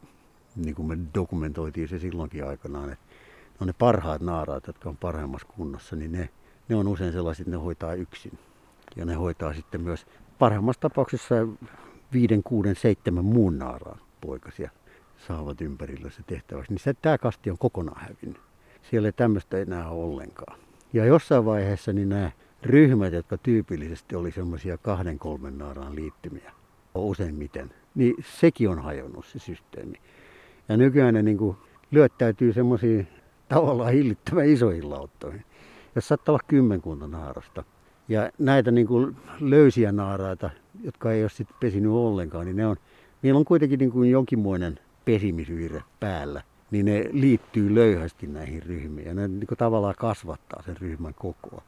niin 0.57 0.75
kuin 0.75 0.89
me 0.89 0.99
dokumentoitiin 1.15 1.89
se 1.89 1.99
silloinkin 1.99 2.47
aikanaan, 2.47 2.93
että 2.93 3.05
ne 3.51 3.57
on 3.61 3.67
ne 3.67 3.75
parhaat 3.79 4.23
naaraat, 4.23 4.67
jotka 4.67 4.89
on 4.89 4.97
parhaimmassa 4.97 5.47
kunnossa, 5.57 5.97
niin 5.97 6.13
ne, 6.13 6.29
ne 6.69 6.77
on 6.77 6.89
usein 6.89 7.13
sellaiset, 7.13 7.41
että 7.41 7.51
ne 7.51 7.63
hoitaa 7.63 7.95
yksin. 7.95 8.39
Ja 8.97 9.05
ne 9.05 9.15
hoitaa 9.15 9.55
sitten 9.55 9.81
myös 9.81 10.07
parhaimmassa 10.39 10.81
tapauksessa 10.81 11.35
viiden, 12.13 12.43
kuuden, 12.43 12.77
seitsemän 12.77 13.25
muun 13.25 13.59
naaraan 13.59 14.01
poikasia 14.21 14.71
saavat 15.27 15.61
ympärillä 15.61 16.11
se 16.11 16.23
tehtäväksi. 16.27 16.73
Niin 16.73 16.97
tämä 17.03 17.19
kasti 17.19 17.51
on 17.51 17.59
kokonaan 17.59 18.01
hävinnyt. 18.01 18.43
Siellä 18.91 19.09
ei 19.09 19.13
tämmöistä 19.13 19.59
enää 19.59 19.89
ole 19.89 20.05
ollenkaan. 20.05 20.59
Ja 20.93 21.05
jossain 21.05 21.45
vaiheessa 21.45 21.93
niin 21.93 22.09
nämä 22.09 22.31
ryhmät, 22.63 23.13
jotka 23.13 23.39
tyypillisesti 23.39 24.17
oli 24.17 24.31
semmoisia 24.31 24.79
kahden 24.79 25.19
kolmen 25.19 25.59
naaraan 25.59 25.97
liittymiä 25.97 26.53
useimmiten, 26.95 27.71
niin 27.95 28.15
sekin 28.25 28.69
on 28.69 28.79
hajonnut 28.79 29.27
se 29.27 29.39
systeemi. 29.39 29.97
Ja 30.69 30.77
nykyään 30.77 31.15
ne 31.15 31.23
niin 31.23 31.39
kuin 31.39 31.57
lyöttäytyy 31.91 32.53
semmoisiin 32.53 33.09
tavallaan 33.49 33.93
hillittävän 33.93 34.47
isoihin 34.49 34.91
lauttoihin. 34.91 35.45
Jos 35.95 36.09
saattaa 36.09 36.33
olla 36.33 36.45
kymmenkunta 36.49 37.07
naarasta. 37.07 37.65
Ja 38.09 38.31
näitä 38.39 38.71
niin 38.71 38.87
kuin 38.87 39.17
löysiä 39.41 39.93
naaraita, 39.93 40.51
jotka 40.83 41.13
ei 41.13 41.23
ole 41.23 41.31
sitten 41.31 41.57
pesinyt 41.61 41.93
ollenkaan, 41.93 42.47
niin 42.47 42.57
ne 42.57 42.67
on, 42.67 42.77
niillä 43.23 43.39
on 43.39 43.45
kuitenkin 43.45 43.79
niin 43.79 43.91
kuin 43.91 44.11
jonkinmoinen 44.11 44.79
pesimisyire 45.05 45.83
päällä. 46.01 46.43
Niin 46.71 46.87
ne 46.87 47.05
liittyy 47.13 47.75
löyhästi 47.75 48.27
näihin 48.27 48.63
ryhmiin 48.63 49.07
ja 49.07 49.15
ne 49.15 49.29
niin 49.29 49.47
tavallaan 49.59 49.95
kasvattaa 49.99 50.63
sen 50.63 50.77
ryhmän 50.77 51.15
kokoa. 51.15 51.63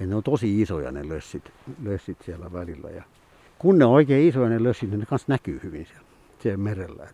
Ja 0.00 0.06
ne 0.06 0.14
on 0.14 0.22
tosi 0.22 0.62
isoja 0.62 0.92
ne 0.92 1.08
lössit, 1.08 1.52
lössit 1.82 2.22
siellä 2.24 2.52
välillä. 2.52 2.90
Ja 2.90 3.02
kun 3.58 3.78
ne 3.78 3.84
on 3.84 3.92
oikein 3.92 4.28
isoja 4.28 4.48
ne 4.48 4.62
lössit, 4.62 4.90
niin 4.90 5.00
ne 5.00 5.06
kanssa 5.06 5.32
näkyy 5.32 5.60
hyvin 5.62 5.86
siellä, 5.86 6.06
siellä 6.38 6.58
merellä. 6.58 7.08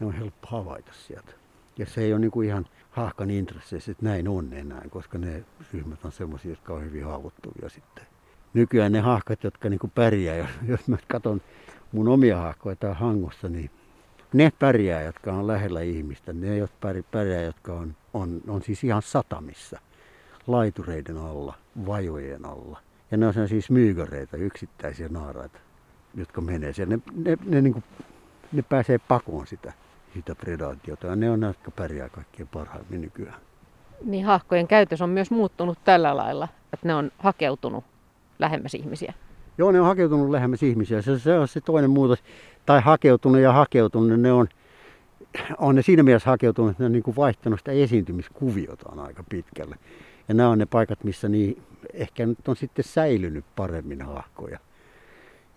Ne 0.00 0.06
on 0.06 0.12
helppo 0.12 0.46
havaita 0.50 0.92
sieltä. 0.92 1.32
Ja 1.78 1.86
se 1.86 2.00
ei 2.00 2.12
ole 2.12 2.20
niin 2.20 2.30
kuin 2.30 2.48
ihan 2.48 2.66
hahkan 2.90 3.30
intresseissä, 3.30 3.92
että 3.92 4.04
näin 4.04 4.28
on 4.28 4.52
enää, 4.52 4.82
koska 4.90 5.18
ne 5.18 5.44
ryhmät 5.72 6.04
on 6.04 6.12
semmoisia, 6.12 6.50
jotka 6.50 6.74
on 6.74 6.84
hyvin 6.84 7.04
haavoittuvia 7.04 7.68
sitten. 7.68 8.06
Nykyään 8.54 8.92
ne 8.92 9.00
hahkat, 9.00 9.44
jotka 9.44 9.68
niin 9.68 9.78
kuin 9.78 9.92
pärjää, 9.94 10.36
jos, 10.36 10.48
jos 10.66 10.88
mä 10.88 10.96
katson 11.08 11.40
mun 11.92 12.08
omia 12.08 12.36
hahkoja 12.36 12.76
täällä 12.76 12.98
Hangossa, 12.98 13.48
niin 13.48 13.70
ne 14.36 14.52
pärjää, 14.58 15.02
jotka 15.02 15.32
on 15.32 15.46
lähellä 15.46 15.80
ihmistä, 15.80 16.32
ne 16.32 16.68
pärjää, 17.10 17.42
jotka 17.42 17.72
on, 17.72 17.96
on, 18.14 18.40
on 18.48 18.62
siis 18.62 18.84
ihan 18.84 19.02
satamissa, 19.02 19.80
laitureiden 20.46 21.18
alla, 21.18 21.54
vajojen 21.86 22.44
alla. 22.44 22.80
Ja 23.10 23.16
ne 23.16 23.26
on 23.26 23.48
siis 23.48 23.70
myyköreitä, 23.70 24.36
yksittäisiä 24.36 25.08
naaraita, 25.08 25.58
jotka 26.14 26.40
menee 26.40 26.72
siellä. 26.72 26.96
Ne, 26.96 27.02
ne, 27.16 27.36
ne, 27.44 27.60
niin 27.62 27.72
kuin, 27.72 27.84
ne 28.52 28.62
pääsee 28.62 28.98
pakoon 28.98 29.46
sitä 29.46 29.72
sitä 30.16 30.34
predaatiota. 30.34 31.06
Ja 31.06 31.16
ne 31.16 31.30
on 31.30 31.40
ne, 31.40 31.46
jotka 31.46 31.70
pärjää 31.70 32.08
kaikkein 32.08 32.48
parhaimmin 32.48 33.00
nykyään. 33.00 33.40
Niin 34.04 34.24
hahkojen 34.24 34.68
käytös 34.68 35.02
on 35.02 35.10
myös 35.10 35.30
muuttunut 35.30 35.78
tällä 35.84 36.16
lailla, 36.16 36.48
että 36.72 36.88
ne 36.88 36.94
on 36.94 37.12
hakeutunut 37.18 37.84
lähemmäs 38.38 38.74
ihmisiä. 38.74 39.14
Joo, 39.58 39.72
ne 39.72 39.80
on 39.80 39.86
hakeutunut 39.86 40.30
lähemmäs 40.30 40.62
ihmisiä. 40.62 41.02
Se, 41.02 41.18
se 41.18 41.38
on 41.38 41.48
se 41.48 41.60
toinen 41.60 41.90
muutos. 41.90 42.18
Tai 42.66 42.80
hakeutunut 42.80 43.40
ja 43.40 43.52
hakeutunut, 43.52 44.20
ne 44.20 44.32
on, 44.32 44.48
on 45.58 45.74
ne 45.74 45.82
siinä 45.82 46.02
mielessä 46.02 46.30
hakeutunut, 46.30 46.70
että 46.70 46.82
ne 46.82 46.86
on 46.86 46.92
niin 46.92 47.02
kuin 47.02 47.16
vaihtanut 47.16 47.60
sitä 47.60 47.72
esiintymiskuviotaan 47.72 48.98
aika 48.98 49.24
pitkälle. 49.28 49.76
Ja 50.28 50.34
nämä 50.34 50.48
on 50.48 50.58
ne 50.58 50.66
paikat, 50.66 51.04
missä 51.04 51.28
niin 51.28 51.62
ehkä 51.92 52.26
nyt 52.26 52.48
on 52.48 52.56
sitten 52.56 52.84
säilynyt 52.84 53.44
paremmin 53.56 54.02
hahkoja. 54.02 54.58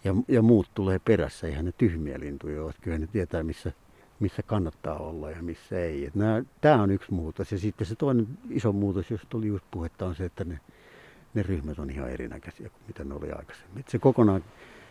Ja, 0.04 0.16
ja 0.28 0.42
muut 0.42 0.70
tulee 0.74 1.00
perässä, 1.00 1.48
ihan 1.48 1.66
ne 1.66 1.72
tyhmiä 1.78 2.20
lintuja 2.20 2.64
ovat. 2.64 2.76
Kyllä 2.82 2.98
ne 2.98 3.08
tietää, 3.08 3.44
missä 3.44 3.72
missä 4.20 4.44
kannattaa 4.44 4.98
olla 4.98 5.32
ja 5.32 5.42
missä 5.42 5.80
ei. 5.80 6.12
Tämä 6.62 6.82
on 6.82 6.92
yksi 6.92 7.14
muutos. 7.14 7.52
Ja 7.52 7.60
sitten 7.60 7.88
se 7.88 7.96
toinen 7.96 8.28
iso 8.50 8.72
muutos, 8.72 9.12
jos 9.12 9.22
tuli 9.30 9.48
just 9.48 9.66
puhetta, 9.72 10.06
on 10.06 10.16
se, 10.16 10.26
että 10.26 10.44
ne, 10.44 10.60
ne 11.34 11.44
ryhmät 11.44 11.80
on 11.80 11.90
ihan 11.90 12.10
erinäköisiä 12.10 12.70
kuin 12.70 12.82
mitä 12.88 13.04
ne 13.04 13.14
oli 13.14 13.32
aikaisemmin. 13.32 13.80
Et 13.80 13.88
se 13.88 14.00
kokonaan, 14.00 14.44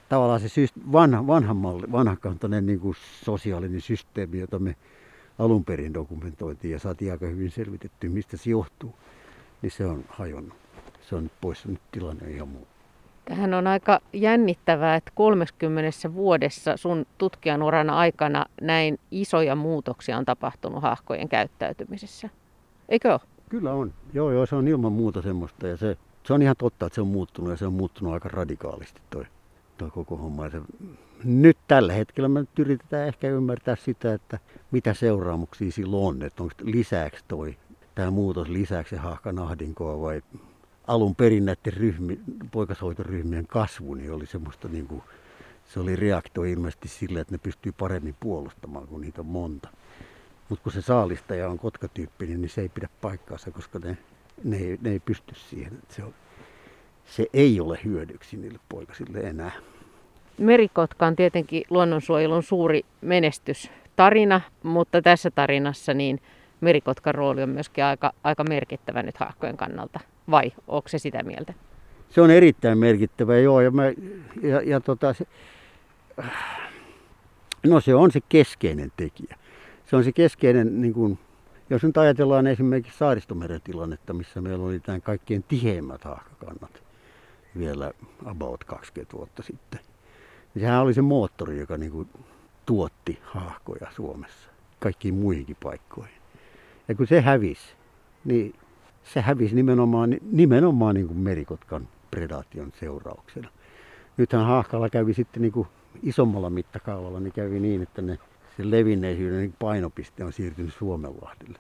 tavallaan 0.09 0.41
se 0.41 0.49
syst, 0.49 0.75
vanha, 0.93 1.27
vanha 1.27 1.55
malli, 1.55 1.93
vanhakantainen 1.93 2.67
niin 2.67 2.81
kuin 2.81 2.97
sosiaalinen 3.25 3.81
systeemi, 3.81 4.39
jota 4.39 4.59
me 4.59 4.77
alun 5.39 5.65
perin 5.65 5.95
dokumentoitiin 5.95 6.73
ja 6.73 6.79
saatiin 6.79 7.13
aika 7.13 7.27
hyvin 7.27 7.51
selvitetty, 7.51 8.09
mistä 8.09 8.37
se 8.37 8.51
johtuu, 8.51 8.95
niin 9.63 9.71
se 9.71 9.87
on 9.87 10.05
hajonnut. 10.09 10.59
Se 11.01 11.17
on 11.17 11.31
poissa, 11.41 11.69
nyt 11.69 11.81
tilanne 11.93 12.31
ihan 12.31 12.49
muu. 12.49 12.67
Tähän 13.25 13.55
on 13.55 13.67
aika 13.67 14.01
jännittävää, 14.13 14.97
että 14.97 15.13
30 15.15 16.15
vuodessa 16.15 16.77
sun 16.77 17.07
tutkijan 17.19 17.63
urana 17.63 17.99
aikana 17.99 18.47
näin 18.61 18.99
isoja 19.11 19.55
muutoksia 19.55 20.19
on 20.19 20.25
tapahtunut 20.25 20.83
hahkojen 20.83 21.29
käyttäytymisessä. 21.29 22.29
Eikö 22.89 23.13
ole? 23.13 23.21
Kyllä 23.49 23.73
on. 23.73 23.93
Joo, 24.13 24.31
joo, 24.33 24.47
se 24.47 24.57
on 24.57 24.69
ilman 24.69 24.93
muuta 24.93 25.23
semmoista. 25.23 25.67
Ja 25.67 25.77
se, 25.77 25.97
se 26.29 26.35
on 26.35 26.43
ihan 26.43 26.57
totta, 26.59 26.87
että 26.87 26.95
se 26.95 27.01
on 27.01 27.07
muuttunut 27.07 27.51
ja 27.51 27.57
se 27.57 27.67
on 27.67 27.73
muuttunut 27.73 28.15
aika 28.15 28.29
radikaalisti 28.29 29.01
toi, 29.11 29.25
toi 29.79 29.91
koko 29.91 30.17
homma. 30.17 30.45
Ja 30.45 30.51
se, 30.51 30.61
nyt 31.25 31.59
tällä 31.69 31.93
hetkellä 31.93 32.29
me 32.29 32.41
nyt 32.41 32.59
yritetään 32.59 33.09
ehkä 33.09 33.29
ymmärtää 33.29 33.77
sitä, 33.77 34.15
että 34.15 34.39
mitä 34.71 34.95
seuraamuksia 34.95 35.73
sillä 35.73 35.97
on. 35.97 36.23
Että 36.23 36.43
onko 36.43 36.55
lisäksi 36.63 37.25
toi, 37.29 37.57
tämä 37.95 38.11
muutos 38.11 38.49
lisäksi 38.49 38.97
hahkan 38.97 39.39
ahdinkoa 39.39 40.01
vai 40.01 40.23
alun 40.87 41.15
perin 41.15 41.45
näiden 41.45 41.73
ryhmi, 41.73 42.21
poikashoitoryhmien 42.51 43.47
kasvu 43.47 43.95
niin 43.95 44.13
oli 44.13 44.27
semmoista 44.27 44.69
niin 44.69 44.87
kuin, 44.87 45.03
se 45.69 45.81
oli 45.81 45.97
reaktio 45.97 46.45
ilmeisesti 46.45 46.89
sille, 46.89 47.21
että 47.21 47.35
ne 47.35 47.39
pystyy 47.39 47.73
paremmin 47.73 48.17
puolustamaan, 48.21 48.87
kun 48.87 49.01
niitä 49.01 49.21
on 49.21 49.27
monta. 49.27 49.69
Mutta 50.49 50.63
kun 50.63 50.73
se 50.73 50.83
saalistaja 50.83 51.49
on 51.49 51.59
kotkatyyppinen, 51.59 52.41
niin 52.41 52.51
se 52.51 52.61
ei 52.61 52.69
pidä 52.69 52.89
paikkaansa, 53.01 53.51
koska 53.51 53.79
ne, 53.79 53.99
ne, 54.45 54.57
ei, 54.57 54.79
ne 54.81 54.91
ei 54.91 55.01
pysty 55.01 55.35
siihen. 55.35 55.73
Se, 55.89 56.05
on, 56.05 56.15
se 57.05 57.27
ei 57.33 57.61
ole 57.61 57.79
hyödyksi 57.85 58.37
niille 58.37 58.59
poikasille 58.69 59.21
enää. 59.21 59.53
Merikotka 60.39 61.07
on 61.07 61.17
tietenkin 61.17 61.63
luonnonsuojelun 61.71 62.43
suuri 62.43 62.83
menestystarina, 63.01 64.41
mutta 64.63 65.03
tässä 65.03 65.31
tarinassa 65.31 65.95
niin 65.95 66.21
merikotkan 66.61 67.15
rooli 67.15 67.43
on 67.43 67.49
myöskin 67.49 67.85
aika, 67.85 68.13
aika 68.25 68.45
merkittävä 68.49 69.03
nyt 69.03 69.17
hahkojen 69.17 69.57
kannalta 69.57 70.01
vai 70.31 70.53
onko 70.69 70.89
se 70.89 70.99
sitä 70.99 71.23
mieltä? 71.23 71.55
Se 72.11 72.21
on 72.21 72.31
erittäin 72.31 72.79
merkittävä, 72.79 73.39
joo. 73.39 73.61
Ja, 73.61 73.71
mä, 73.71 73.85
ja, 74.43 74.63
ja 74.65 74.81
tota, 74.81 75.13
se, 75.13 75.27
no 77.67 77.81
se 77.81 77.95
on 77.95 78.13
se 78.13 78.21
keskeinen 78.29 78.93
tekijä. 78.97 79.37
Se 79.87 79.97
on 79.97 80.05
se 80.05 80.13
keskeinen, 80.13 80.83
niin 80.83 80.95
kuin, 80.95 81.19
jos 81.71 81.83
nyt 81.83 81.97
ajatellaan 81.97 82.47
esimerkiksi 82.47 82.99
Saaristomeren 82.99 83.61
tilannetta, 83.61 84.13
missä 84.13 84.41
meillä 84.41 84.67
oli 84.67 84.81
tämän 84.81 85.03
kaikkein 85.03 85.45
tiheimmät 85.49 86.05
haahkakannat 86.05 86.83
vielä 87.59 87.93
about 88.25 88.65
20 88.65 89.17
vuotta 89.17 89.43
sitten. 89.43 89.81
Niin 90.55 90.61
sehän 90.63 90.83
oli 90.83 90.95
se 90.95 91.03
moottori, 91.03 91.59
joka 91.59 91.77
niin 91.77 91.93
kuin, 91.93 92.09
tuotti 92.67 93.19
haahkoja 93.23 93.87
Suomessa 93.97 94.51
kaikkiin 94.81 95.15
muihinkin 95.15 95.57
paikkoihin. 95.63 96.19
Ja 96.89 96.95
kun 96.95 97.07
se 97.07 97.21
hävisi, 97.21 97.75
niin 98.25 98.55
se 99.05 99.21
hävisi 99.21 99.55
nimenomaan, 99.55 100.17
nimenomaan 100.33 100.95
niin 100.95 101.07
kuin 101.07 101.19
merikotkan 101.19 101.89
predaation 102.11 102.73
seurauksena. 102.81 103.49
Nythän 104.17 104.47
Haahkalla 104.47 104.91
kävi 104.91 105.15
sitten 105.15 105.43
niin 105.43 105.53
kuin 105.53 105.69
isommalla 106.03 106.51
mittakaavalla, 106.51 107.21
niin 107.21 107.33
kävi 107.33 107.61
niin, 107.61 107.83
että 107.83 108.03
ne, 108.03 108.19
se 108.59 108.71
levinneisyyden 108.71 109.39
niin 109.39 109.55
painopiste 109.59 110.25
on 110.25 110.33
siirtynyt 110.33 110.75
Suomenlahdelle, 110.75 111.59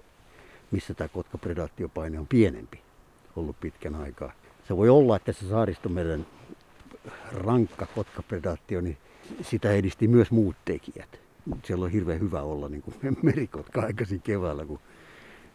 missä 0.70 0.94
tämä 0.94 1.08
kotkapredaatiopaine 1.08 2.18
on 2.18 2.26
pienempi 2.26 2.80
ollut 3.36 3.60
pitkän 3.60 3.94
aikaa. 3.94 4.32
Se 4.68 4.76
voi 4.76 4.88
olla, 4.88 5.16
että 5.16 5.32
se 5.32 5.48
saaristomeren 5.48 6.26
rankka 7.32 7.86
kotkapredaatio, 7.86 8.80
niin 8.80 8.96
sitä 9.42 9.72
edisti 9.72 10.08
myös 10.08 10.30
muut 10.30 10.56
tekijät. 10.64 11.20
Siellä 11.64 11.84
on 11.84 11.90
hirveän 11.90 12.20
hyvä 12.20 12.42
olla 12.42 12.68
niin 12.68 12.82
kuin 12.82 12.96
merikotka 13.22 13.80
aikaisin 13.80 14.22
keväällä, 14.22 14.64
kun, 14.64 14.80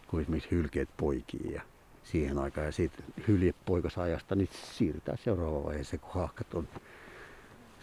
kun 0.08 0.22
esimerkiksi 0.22 0.52
hylkeet 0.52 0.90
poikii 0.98 1.54
ja 1.54 1.62
siihen 2.04 2.38
aikaan. 2.38 2.66
Ja 2.66 2.72
siitä 2.72 3.04
hyljepoikasajasta 3.28 4.36
niin 4.36 4.50
siirrytään 4.52 5.18
seuraava 5.18 5.64
vaiheeseen, 5.64 6.00
kun 6.00 6.12
haahkat 6.14 6.54
on, 6.54 6.68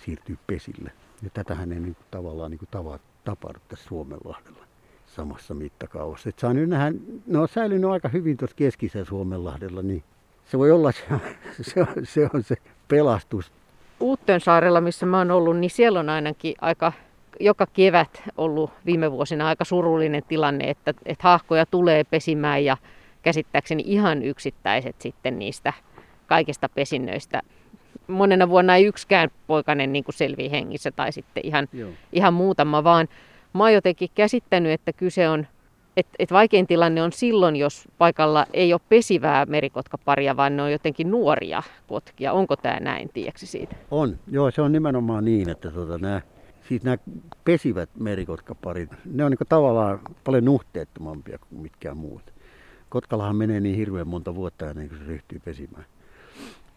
siirtyy 0.05 0.39
pesille. 0.47 0.93
Ja 1.23 1.31
tätähän 1.31 1.73
ei 1.73 1.81
niin 1.81 1.95
kuin, 1.95 2.07
tavallaan 2.11 2.51
niin 2.51 2.59
kuin 2.59 2.69
tava, 2.71 2.99
tapahdu 3.31 3.59
tässä 3.69 3.89
Suomenlahdella 3.89 4.65
samassa 5.07 5.55
mittakaavassa. 5.55 6.29
Et 6.29 6.39
saa 6.39 6.53
nyt 6.53 6.69
nähdä, 6.69 6.99
ne 7.27 7.39
on 7.39 7.49
säilynyt 7.49 7.91
aika 7.91 8.09
hyvin 8.09 8.37
tuossa 8.37 8.57
keskisellä 8.57 9.05
Suomenlahdella, 9.05 9.83
niin 9.83 10.03
se 10.47 10.59
voi 10.59 10.71
olla 10.71 10.93
se, 10.93 11.05
se, 11.63 11.81
on, 11.81 11.87
se, 12.05 12.29
on 12.35 12.43
se 12.43 12.57
pelastus. 12.89 13.53
saarella, 14.39 14.81
missä 14.81 15.07
mä 15.07 15.19
oon 15.19 15.31
ollut, 15.31 15.57
niin 15.57 15.71
siellä 15.71 16.01
on 16.01 16.09
ainakin 16.09 16.55
aika 16.61 16.93
joka 17.41 17.67
kevät 17.67 18.23
ollut 18.37 18.71
viime 18.87 19.13
vuosina 19.13 19.49
aika 19.49 19.65
surullinen 19.65 20.23
tilanne, 20.29 20.71
että, 20.71 20.95
että 21.07 21.23
haahkoja 21.23 21.67
tulee 21.67 22.05
pesimään 22.05 22.65
ja 22.65 22.77
käsittääkseni 23.23 23.83
ihan 23.87 24.23
yksittäiset 24.23 25.01
sitten 25.01 25.39
niistä 25.39 25.73
kaikista 26.27 26.69
pesinnöistä. 26.69 27.43
Monena 28.11 28.49
vuonna 28.49 28.77
ei 28.77 28.85
yksikään 28.85 29.31
poikainen 29.47 29.93
niin 29.93 30.05
selviä 30.11 30.51
hengissä 30.51 30.91
tai 30.91 31.13
sitten 31.13 31.47
ihan, 31.47 31.69
ihan 32.13 32.35
muutama, 32.35 32.85
vaan 32.85 33.09
mä 33.53 33.63
oon 33.63 33.73
jotenkin 33.73 34.09
käsittänyt, 34.15 34.73
että 34.73 34.93
kyse 34.93 35.29
on, 35.29 35.47
että 35.97 36.13
et 36.19 36.33
vaikein 36.33 36.67
tilanne 36.67 37.03
on 37.03 37.13
silloin, 37.13 37.57
jos 37.57 37.89
paikalla 37.99 38.47
ei 38.53 38.73
ole 38.73 38.81
pesivää 38.89 39.47
merikotkaparia, 39.47 40.37
vaan 40.37 40.57
ne 40.57 40.63
on 40.63 40.73
jotenkin 40.73 41.11
nuoria 41.11 41.63
kotkia. 41.87 42.33
Onko 42.33 42.57
tämä 42.57 42.81
näin, 42.81 43.11
tiedätkö 43.13 43.47
siitä? 43.47 43.77
On, 43.91 44.19
joo, 44.31 44.51
se 44.51 44.63
on 44.63 44.73
nimenomaan 44.73 45.25
niin, 45.25 45.49
että 45.49 45.71
tota, 45.71 45.99
nämä, 45.99 46.21
siis 46.69 46.83
nämä 46.83 46.97
pesivät 47.45 47.91
merikotkaparit, 47.99 48.91
ne 49.05 49.25
on 49.25 49.31
niin 49.31 49.49
tavallaan 49.49 50.01
paljon 50.25 50.45
nuhteettomampia 50.45 51.39
kuin 51.39 51.63
mitkään 51.63 51.97
muut 51.97 52.33
Kotkalahan 52.91 53.37
menee 53.37 53.61
niin 53.61 53.77
hirveän 53.77 54.09
monta 54.09 54.35
vuotta 54.35 54.71
ennen 54.71 54.89
kuin 54.89 54.99
se 54.99 55.05
ryhtyy 55.05 55.41
pesimään. 55.45 55.85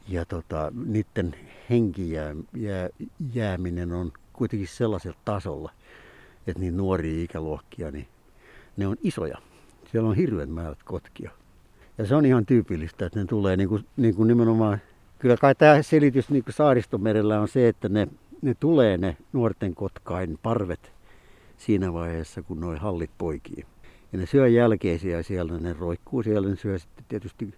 Ja 0.08 0.26
tota, 0.26 0.72
niiden 0.86 1.36
henki 1.70 2.12
jää, 2.12 2.36
jää, 2.56 2.90
jääminen 3.34 3.92
on 3.92 4.12
kuitenkin 4.34 4.68
sellaisella 4.68 5.18
tasolla, 5.26 5.72
että 6.48 6.60
niin 6.60 6.78
nuoria 6.78 7.24
ikäluokkia, 7.24 7.92
niin 7.92 8.08
ne 8.78 8.88
on 8.88 8.98
isoja. 9.04 9.38
Siellä 9.92 10.10
on 10.10 10.16
hirveän 10.16 10.50
määrät 10.50 10.84
kotkia. 10.84 11.32
Ja 11.98 12.06
se 12.06 12.16
on 12.16 12.26
ihan 12.26 12.46
tyypillistä, 12.46 13.06
että 13.06 13.20
ne 13.20 13.26
tulee 13.26 13.58
niin 13.58 13.70
kuin, 13.70 13.86
niin 13.98 14.16
kuin 14.16 14.28
nimenomaan, 14.28 14.82
kyllä 15.20 15.38
kai 15.38 15.56
tämä 15.56 15.82
selitys 15.82 16.30
niin 16.30 16.44
kuin 16.44 16.54
saaristomerellä 16.54 17.40
on 17.40 17.48
se, 17.48 17.68
että 17.68 17.90
ne, 17.90 18.08
ne 18.42 18.54
tulee 18.60 18.98
ne 18.98 19.18
nuorten 19.34 19.76
kotkain 19.76 20.40
parvet 20.44 20.92
siinä 21.58 21.94
vaiheessa, 21.94 22.42
kun 22.42 22.60
nuo 22.60 22.76
hallit 22.76 23.12
poikii. 23.18 23.66
Ja 24.14 24.20
ne 24.20 24.26
syö 24.26 24.48
jälkeisiä 24.48 25.24
siellä, 25.24 25.58
ne 25.58 25.74
roikkuu 25.74 26.24
siellä, 26.24 26.50
ne 26.50 26.56
syö 26.56 26.80
sitten 26.80 27.06
tietysti 27.08 27.54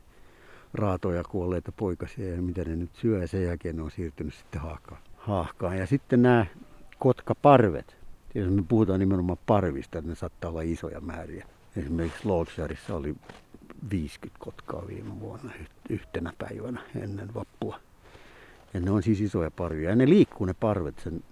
raatoja, 0.75 1.23
kuolleita 1.23 1.71
poikasia 1.71 2.35
ja 2.35 2.41
mitä 2.41 2.63
ne 2.63 2.75
nyt 2.75 2.95
syö 2.95 3.21
ja 3.21 3.27
sen 3.27 3.43
jälkeen 3.43 3.75
ne 3.75 3.81
on 3.81 3.91
siirtynyt 3.91 4.33
sitten 4.33 4.61
haahkaan. 4.61 5.01
haahkaan. 5.17 5.77
Ja 5.77 5.88
sitten 5.88 6.21
nämä 6.21 6.45
kotkaparvet, 6.99 7.97
jos 8.35 8.49
me 8.49 8.63
puhutaan 8.67 8.99
nimenomaan 8.99 9.38
parvista, 9.45 9.97
että 9.97 10.09
ne 10.09 10.15
saattaa 10.15 10.49
olla 10.49 10.61
isoja 10.61 11.01
määriä. 11.01 11.45
Esimerkiksi 11.77 12.27
Logsharissa 12.27 12.95
oli 12.95 13.15
50 13.91 14.39
kotkaa 14.39 14.88
viime 14.88 15.19
vuonna 15.19 15.51
yhtenä 15.89 16.33
päivänä 16.38 16.81
ennen 16.95 17.33
vappua. 17.33 17.79
Ja 18.73 18.79
ne 18.79 18.91
on 18.91 19.03
siis 19.03 19.21
isoja 19.21 19.51
parvia. 19.51 19.89
Ja 19.89 19.95
ne 19.95 20.09
liikkuu 20.09 20.45
ne 20.45 20.53
parvet 20.53 20.99
sen, 20.99 21.23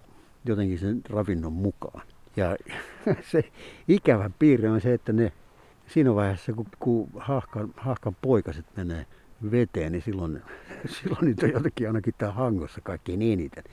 jotenkin 0.45 0.79
sen 0.79 1.01
ravinnon 1.09 1.53
mukaan. 1.53 2.07
Ja 2.35 2.57
se 3.31 3.51
ikävä 3.87 4.29
piirre 4.39 4.69
on 4.69 4.81
se, 4.81 4.93
että 4.93 5.13
ne 5.13 5.31
siinä 5.87 6.15
vaiheessa, 6.15 6.53
kun, 6.53 6.65
kun 6.79 7.09
haahkan, 7.15 7.73
haahkan 7.77 8.15
poikaset 8.21 8.65
menee 8.75 9.05
veteen, 9.51 9.91
niin 9.91 10.01
silloin, 10.01 10.41
silloin 11.01 11.25
niitä 11.25 11.45
on 11.45 11.51
jotenkin 11.51 11.87
ainakin 11.87 12.13
tämä 12.17 12.31
hangossa 12.31 12.81
kaikkein 12.81 13.21
eniten. 13.21 13.63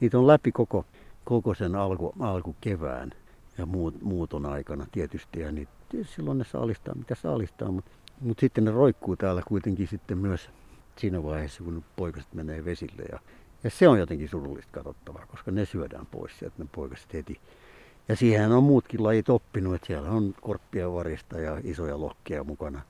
Niitä 0.00 0.18
on 0.18 0.26
läpi 0.26 0.52
koko, 0.52 0.84
koko 1.24 1.54
sen 1.54 1.74
alku, 1.74 2.12
alkukevään 2.20 3.12
ja 3.58 3.66
muut, 3.66 4.02
muuton 4.02 4.46
aikana 4.46 4.86
tietysti. 4.92 5.40
Ja 5.40 5.52
niitä, 5.52 5.72
silloin 6.02 6.38
ne 6.38 6.44
saalistaa 6.44 6.94
mitä 6.94 7.14
saalistaa, 7.14 7.70
mutta, 7.70 7.90
mutta 8.20 8.40
sitten 8.40 8.64
ne 8.64 8.70
roikkuu 8.70 9.16
täällä 9.16 9.42
kuitenkin 9.48 9.88
sitten 9.88 10.18
myös 10.18 10.50
siinä 10.96 11.22
vaiheessa, 11.22 11.64
kun 11.64 11.84
poikaset 11.96 12.34
menee 12.34 12.64
vesille. 12.64 13.02
Ja, 13.12 13.18
ja 13.64 13.70
se 13.70 13.88
on 13.88 13.98
jotenkin 13.98 14.28
surullista 14.28 14.72
katsottavaa, 14.72 15.26
koska 15.26 15.50
ne 15.50 15.64
syödään 15.64 16.06
pois 16.06 16.38
sieltä 16.38 16.56
ne 16.58 16.66
poikaset 16.74 17.14
heti. 17.14 17.40
Ja 18.08 18.16
siihen 18.16 18.52
on 18.52 18.64
muutkin 18.64 19.02
lajit 19.02 19.28
oppinut, 19.28 19.74
että 19.74 19.86
siellä 19.86 20.10
on 20.10 20.34
korppia 20.40 20.92
varista 20.92 21.40
ja 21.40 21.60
isoja 21.64 22.00
lokkeja 22.00 22.44
mukana. 22.44 22.82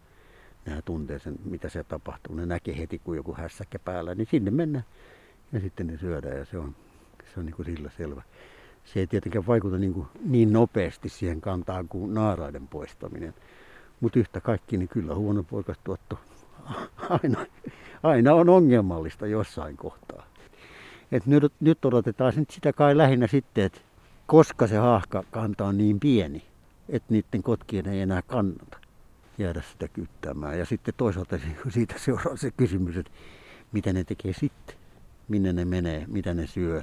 Nehän 0.67 0.83
tuntee 0.85 1.19
sen, 1.19 1.37
mitä 1.45 1.69
se 1.69 1.85
tapahtuu. 1.85 2.35
Ne 2.35 2.47
näkee 2.47 2.79
heti, 2.79 2.99
kun 2.99 3.17
joku 3.17 3.35
hässäkkä 3.35 3.79
päällä, 3.79 4.15
niin 4.15 4.29
sinne 4.31 4.51
mennään. 4.51 4.85
Ja 5.53 5.61
sitten 5.61 5.87
ne 5.87 5.99
syödään 5.99 6.39
ja 6.39 6.45
se 6.45 6.59
on, 6.59 6.75
se 7.35 7.41
on 7.41 7.47
niin 7.47 7.55
kuin 7.55 7.67
sillä 7.67 7.91
selvä. 7.97 8.23
Se 8.85 9.01
ei 9.01 9.07
tietenkään 9.07 9.47
vaikuta 9.47 9.79
niin, 9.79 9.95
kuin 9.95 10.07
niin 10.25 10.53
nopeasti 10.53 11.09
siihen 11.09 11.41
kantaan 11.41 11.89
kuin 11.89 12.15
naaraiden 12.15 12.69
poistaminen. 12.69 13.35
Mutta 14.01 14.19
yhtä 14.19 14.41
kaikki, 14.41 14.77
niin 14.77 14.89
kyllä 14.89 15.15
huono 15.15 15.43
poikastuotto 15.43 16.19
aina, 17.23 17.47
aina 18.03 18.35
on 18.35 18.49
ongelmallista 18.49 19.27
jossain 19.27 19.77
kohtaa. 19.77 20.27
Et 21.13 21.27
nyt, 21.27 21.53
nyt 21.61 21.85
odotetaan 21.85 22.33
sitä 22.51 22.73
kai 22.73 22.97
lähinnä 22.97 23.27
sitten, 23.27 23.65
että 23.65 23.81
koska 24.27 24.67
se 24.67 24.77
haahkakanta 24.77 25.65
on 25.65 25.79
niin 25.79 26.01
pieni, 26.01 26.43
että 26.89 27.15
niiden 27.15 27.43
kotkien 27.43 27.89
ei 27.89 28.01
enää 28.01 28.23
kannata 28.23 28.88
jäädä 29.39 29.63
sitä 29.73 29.89
kyttämään. 29.89 30.59
Ja 30.59 30.67
sitten 30.67 30.95
toisaalta 30.97 31.39
siitä 31.69 31.95
seuraa 31.99 32.37
se 32.37 32.51
kysymys, 32.51 32.97
että 32.97 33.13
mitä 33.73 33.93
ne 33.93 34.05
tekee 34.05 34.33
sitten, 34.33 34.77
minne 35.29 35.53
ne 35.53 35.65
menee, 35.65 36.05
mitä 36.07 36.35
ne 36.35 36.47
syö. 36.47 36.83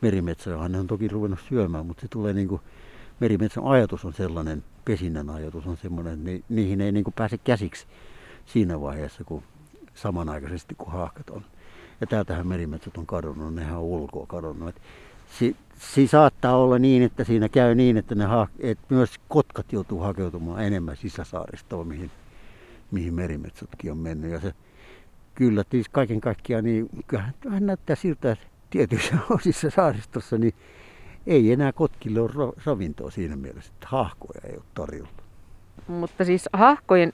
Merimetsojahan 0.00 0.72
ne 0.72 0.78
on 0.78 0.86
toki 0.86 1.08
ruvennut 1.08 1.40
syömään, 1.48 1.86
mutta 1.86 2.00
se 2.00 2.08
tulee 2.08 2.32
niin 2.32 2.48
kuin, 2.48 2.60
merimetson 3.20 3.66
ajatus 3.66 4.04
on 4.04 4.12
sellainen, 4.12 4.64
pesinnän 4.84 5.30
ajatus 5.30 5.66
on 5.66 5.76
sellainen, 5.76 6.12
että 6.12 6.30
ni, 6.30 6.44
niihin 6.48 6.80
ei 6.80 6.92
niin 6.92 7.04
kuin 7.04 7.14
pääse 7.14 7.38
käsiksi 7.38 7.86
siinä 8.46 8.80
vaiheessa, 8.80 9.24
kun 9.24 9.42
samanaikaisesti 9.94 10.74
kun 10.74 10.92
haahkat 10.92 11.30
on. 11.30 11.44
Ja 12.00 12.06
täältähän 12.06 12.46
merimetsot 12.46 12.96
on 12.96 13.06
kadonnut, 13.06 13.54
nehän 13.54 13.78
on 13.78 13.84
ulkoa 13.84 14.26
kadonnut. 14.26 14.68
Et 14.68 14.82
si, 15.26 15.56
si 15.78 16.06
saattaa 16.06 16.56
olla 16.56 16.78
niin, 16.78 17.02
että 17.02 17.24
siinä 17.24 17.48
käy 17.48 17.74
niin, 17.74 17.96
että, 17.96 18.14
ne 18.14 18.24
ha, 18.24 18.48
että 18.60 18.84
myös 18.88 19.10
kotkat 19.28 19.72
joutuu 19.72 20.00
hakeutumaan 20.00 20.64
enemmän 20.64 20.96
sisäsaaristoon, 20.96 21.88
mihin, 21.88 22.10
mihin 22.90 23.14
merimetsotkin 23.14 23.92
on 23.92 23.98
mennyt. 23.98 24.30
Ja 24.30 24.40
se 24.40 24.54
kyllä 25.34 25.64
siis 25.70 25.88
kaiken 25.88 26.20
kaikkiaan, 26.20 26.64
niin 26.64 26.88
kyllähän 27.06 27.66
näyttää 27.66 27.96
siltä, 27.96 28.32
että 28.32 28.46
tietyissä 28.70 29.18
osissa 29.36 29.70
saaristossa 29.70 30.38
niin 30.38 30.54
ei 31.26 31.52
enää 31.52 31.72
kotkille 31.72 32.20
ole 32.20 32.52
ravintoa 32.66 33.10
siinä 33.10 33.36
mielessä, 33.36 33.72
että 33.74 33.86
hahkoja 33.90 34.40
ei 34.44 34.56
ole 34.56 34.64
tarjolla. 34.74 35.10
Mutta 35.88 36.24
siis 36.24 36.48
hahkojen 36.52 37.12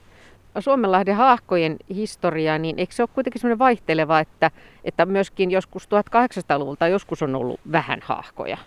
Suomenlahden 0.61 1.17
haahkojen 1.17 1.77
historiaa, 1.95 2.59
niin 2.59 2.79
eikö 2.79 2.95
se 2.95 3.03
ole 3.03 3.11
kuitenkin 3.15 3.41
semmoinen 3.41 3.59
vaihteleva, 3.59 4.21
että, 4.21 4.51
että 4.85 5.07
myöskin 5.07 5.51
joskus 5.51 5.85
1800-luvulta 5.85 6.89
joskus 6.89 7.23
on 7.23 7.35
ollut 7.35 7.61
vähän 7.73 8.01
haahkoja? 8.03 8.59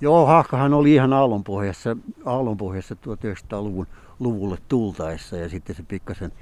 Joo, 0.00 0.26
haahkahan 0.26 0.74
oli 0.74 0.94
ihan 0.94 1.12
aallonpohjassa, 1.12 1.96
aallonpohjassa 2.24 2.94
1900-luvun 2.94 3.86
luvulle 4.18 4.58
tultaessa 4.68 5.36
ja 5.36 5.48
sitten 5.48 5.76
se 5.76 5.82
pikkasen 5.82 6.32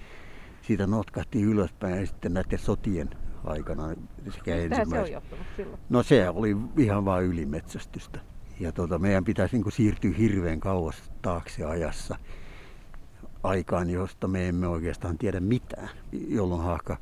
siitä 0.62 0.86
notkahti 0.86 1.42
ylöspäin 1.42 2.00
ja 2.00 2.06
sitten 2.06 2.34
näiden 2.34 2.58
sotien 2.58 3.10
aikana 3.44 3.88
sekä 4.30 4.56
ensimmäisenä. 4.56 4.96
se 4.96 5.00
on 5.00 5.12
johtunut 5.12 5.46
silloin? 5.56 5.80
No 5.88 6.02
se 6.02 6.28
oli 6.28 6.56
ihan 6.76 7.04
vain 7.04 7.26
ylimetsästystä. 7.26 8.20
Ja 8.60 8.72
tuota, 8.72 8.98
meidän 8.98 9.24
pitäisi 9.24 9.58
niin 9.58 9.72
siirtyä 9.72 10.10
hirveän 10.18 10.60
kauas 10.60 11.12
taakse 11.22 11.64
ajassa 11.64 12.16
aikaan, 13.42 13.90
josta 13.90 14.28
me 14.28 14.48
emme 14.48 14.68
oikeastaan 14.68 15.18
tiedä 15.18 15.40
mitään, 15.40 15.88
jolloin 16.12 16.62
haahka, 16.62 16.96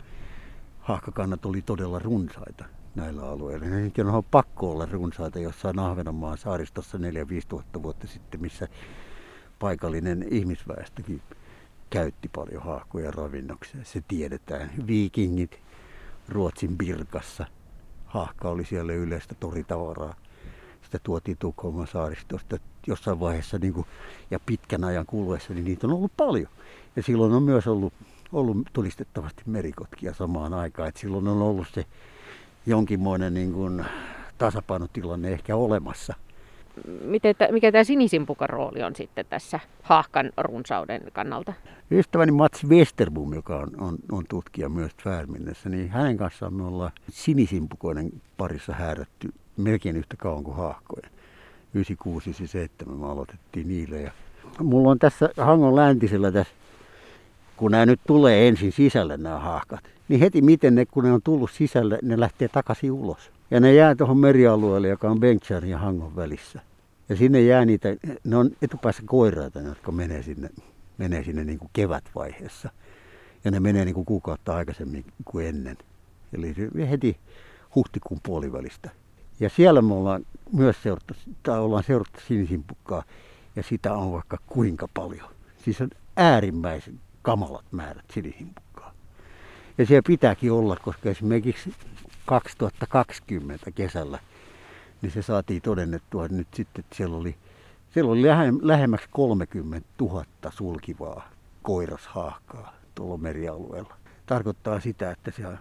haahkakannat 0.80 1.46
oli 1.46 1.62
todella 1.62 1.98
runsaita 1.98 2.64
näillä 2.94 3.22
alueilla. 3.22 3.66
Ne 3.66 3.80
nyt 3.80 3.98
on 3.98 4.24
pakko 4.30 4.72
olla 4.72 4.86
runsaita 4.86 5.38
jossain 5.38 5.78
Ahvenanmaan 5.78 6.38
saaristossa 6.38 6.98
4-5 6.98 7.00
tuhatta 7.48 7.82
vuotta 7.82 8.06
sitten, 8.06 8.40
missä 8.40 8.68
paikallinen 9.58 10.26
ihmisväestökin 10.30 11.22
käytti 11.90 12.30
paljon 12.34 12.62
haahkoja 12.62 13.10
ravinnokseen. 13.10 13.84
Se 13.84 14.02
tiedetään. 14.08 14.70
Viikingit 14.86 15.60
Ruotsin 16.28 16.78
Birkassa. 16.78 17.46
Haahka 18.06 18.48
oli 18.48 18.64
siellä 18.64 18.92
yleistä 18.92 19.34
toritavaraa 19.34 20.14
sitä 20.86 20.98
tuotiin 21.02 21.36
Tukholman 21.38 21.86
saaristosta 21.86 22.56
jossain 22.86 23.20
vaiheessa 23.20 23.58
niin 23.58 23.72
kuin, 23.72 23.86
ja 24.30 24.40
pitkän 24.46 24.84
ajan 24.84 25.06
kuluessa, 25.06 25.54
niin 25.54 25.64
niitä 25.64 25.86
on 25.86 25.92
ollut 25.92 26.12
paljon. 26.16 26.48
Ja 26.96 27.02
silloin 27.02 27.32
on 27.32 27.42
myös 27.42 27.66
ollut, 27.66 27.92
ollut 28.32 28.56
todistettavasti 28.72 29.42
merikotkia 29.46 30.14
samaan 30.14 30.54
aikaan. 30.54 30.88
että 30.88 31.00
silloin 31.00 31.28
on 31.28 31.42
ollut 31.42 31.66
se 31.74 31.84
jonkinmoinen 32.66 33.34
niin 33.34 33.52
kuin, 33.52 33.84
tasapainotilanne 34.38 35.32
ehkä 35.32 35.56
olemassa. 35.56 36.14
Miten, 37.04 37.34
mikä 37.50 37.72
tämä 37.72 37.84
sinisimpukan 37.84 38.48
rooli 38.48 38.82
on 38.82 38.96
sitten 38.96 39.26
tässä 39.30 39.60
haahkan 39.82 40.32
runsauden 40.36 41.02
kannalta? 41.12 41.52
Ystäväni 41.90 42.32
Mats 42.32 42.64
Westerboom, 42.64 43.34
joka 43.34 43.56
on, 43.56 43.70
on, 43.78 43.96
on 44.12 44.24
tutkija 44.28 44.68
myös 44.68 44.94
Tvärminnessä, 44.94 45.68
niin 45.68 45.90
hänen 45.90 46.16
kanssaan 46.16 46.54
me 46.54 46.64
ollaan 46.64 46.92
sinisimpukoinen 47.10 48.10
parissa 48.36 48.72
häärätty 48.72 49.28
melkein 49.56 49.96
yhtä 49.96 50.16
kauan 50.16 50.44
kuin 50.44 50.56
haahkoja. 50.56 51.08
96-97 51.76 52.94
me 52.94 53.06
aloitettiin 53.06 53.68
niille. 53.68 54.00
Ja 54.00 54.10
mulla 54.60 54.90
on 54.90 54.98
tässä 54.98 55.28
Hangon 55.36 55.76
läntisellä 55.76 56.32
tässä, 56.32 56.52
kun 57.56 57.70
nämä 57.70 57.86
nyt 57.86 58.00
tulee 58.06 58.48
ensin 58.48 58.72
sisälle 58.72 59.16
nämä 59.16 59.38
haahkat, 59.38 59.80
niin 60.08 60.20
heti 60.20 60.42
miten 60.42 60.74
ne, 60.74 60.86
kun 60.86 61.04
ne 61.04 61.12
on 61.12 61.22
tullut 61.22 61.50
sisälle, 61.50 61.98
ne 62.02 62.20
lähtee 62.20 62.48
takaisin 62.48 62.92
ulos. 62.92 63.30
Ja 63.50 63.60
ne 63.60 63.74
jää 63.74 63.94
tuohon 63.94 64.18
merialueelle, 64.18 64.88
joka 64.88 65.10
on 65.10 65.20
Bengtsarin 65.20 65.70
ja 65.70 65.78
Hangon 65.78 66.16
välissä. 66.16 66.60
Ja 67.08 67.16
sinne 67.16 67.40
jää 67.40 67.64
niitä, 67.64 67.88
ne 68.24 68.36
on 68.36 68.50
etupäässä 68.62 69.02
koiraita, 69.06 69.60
jotka 69.60 69.92
menee 69.92 70.22
sinne, 70.22 70.50
menee 70.98 71.24
sinne 71.24 71.44
niin 71.44 71.58
kuin 71.58 71.70
kevätvaiheessa. 71.72 72.70
Ja 73.44 73.50
ne 73.50 73.60
menee 73.60 73.84
niin 73.84 73.94
kuin 73.94 74.04
kuukautta 74.04 74.56
aikaisemmin 74.56 75.04
kuin 75.24 75.46
ennen. 75.46 75.76
Eli 76.32 76.54
heti 76.90 77.16
huhtikuun 77.74 78.20
puolivälistä 78.22 78.90
ja 79.40 79.48
siellä 79.48 79.82
me 79.82 79.94
ollaan 79.94 80.26
myös 80.52 80.82
seurattu, 80.82 81.14
tai 81.42 81.58
ollaan 81.58 81.84
seurattu 81.84 82.20
sinisimpukkaa, 82.28 83.02
ja 83.56 83.62
sitä 83.62 83.92
on 83.94 84.12
vaikka 84.12 84.38
kuinka 84.46 84.88
paljon. 84.94 85.30
Siis 85.64 85.80
on 85.80 85.90
äärimmäisen 86.16 87.00
kamalat 87.22 87.64
määrät 87.72 88.04
sinisimpukkaa. 88.12 88.92
Ja 89.78 89.86
siellä 89.86 90.02
pitääkin 90.06 90.52
olla, 90.52 90.76
koska 90.76 91.10
esimerkiksi 91.10 91.74
2020 92.26 93.70
kesällä, 93.70 94.18
niin 95.02 95.12
se 95.12 95.22
saatiin 95.22 95.62
todennettua 95.62 96.28
nyt 96.28 96.48
sitten, 96.54 96.84
että 96.84 96.96
siellä 96.96 97.16
oli, 97.16 97.36
siellä 97.90 98.12
oli 98.12 98.22
lähemmäksi 98.62 99.08
30 99.10 99.88
000 100.00 100.24
sulkivaa 100.50 101.28
koirashaahkaa 101.62 102.74
tuolla 102.94 103.16
merialueella. 103.16 103.96
Tarkoittaa 104.26 104.80
sitä, 104.80 105.10
että 105.10 105.30
siellä 105.30 105.58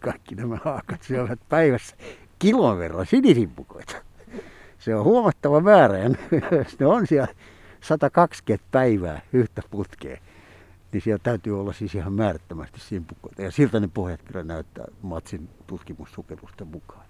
kaikki 0.00 0.34
nämä 0.34 0.58
haahkat 0.64 1.02
syövät 1.02 1.40
päivässä 1.48 1.96
kilon 2.42 2.78
verran 2.78 3.06
sinisimpukoita. 3.06 3.96
Se 4.78 4.94
on 4.94 5.04
huomattava 5.04 5.60
määrä 5.60 5.98
ja 5.98 6.08
ne 6.78 6.86
on 6.86 7.06
siellä 7.06 7.28
120 7.80 8.68
päivää 8.70 9.20
yhtä 9.32 9.62
putkea. 9.70 10.16
Niin 10.92 11.02
siellä 11.02 11.20
täytyy 11.22 11.60
olla 11.60 11.72
siis 11.72 11.94
ihan 11.94 12.12
määrättömästi 12.12 12.80
simpukoita. 12.80 13.42
Ja 13.42 13.50
siltä 13.50 13.80
ne 13.80 13.88
pohjat 13.94 14.22
kyllä 14.22 14.42
näyttää 14.42 14.84
Matsin 15.02 15.48
tutkimussukellusten 15.66 16.66
mukaan. 16.66 17.04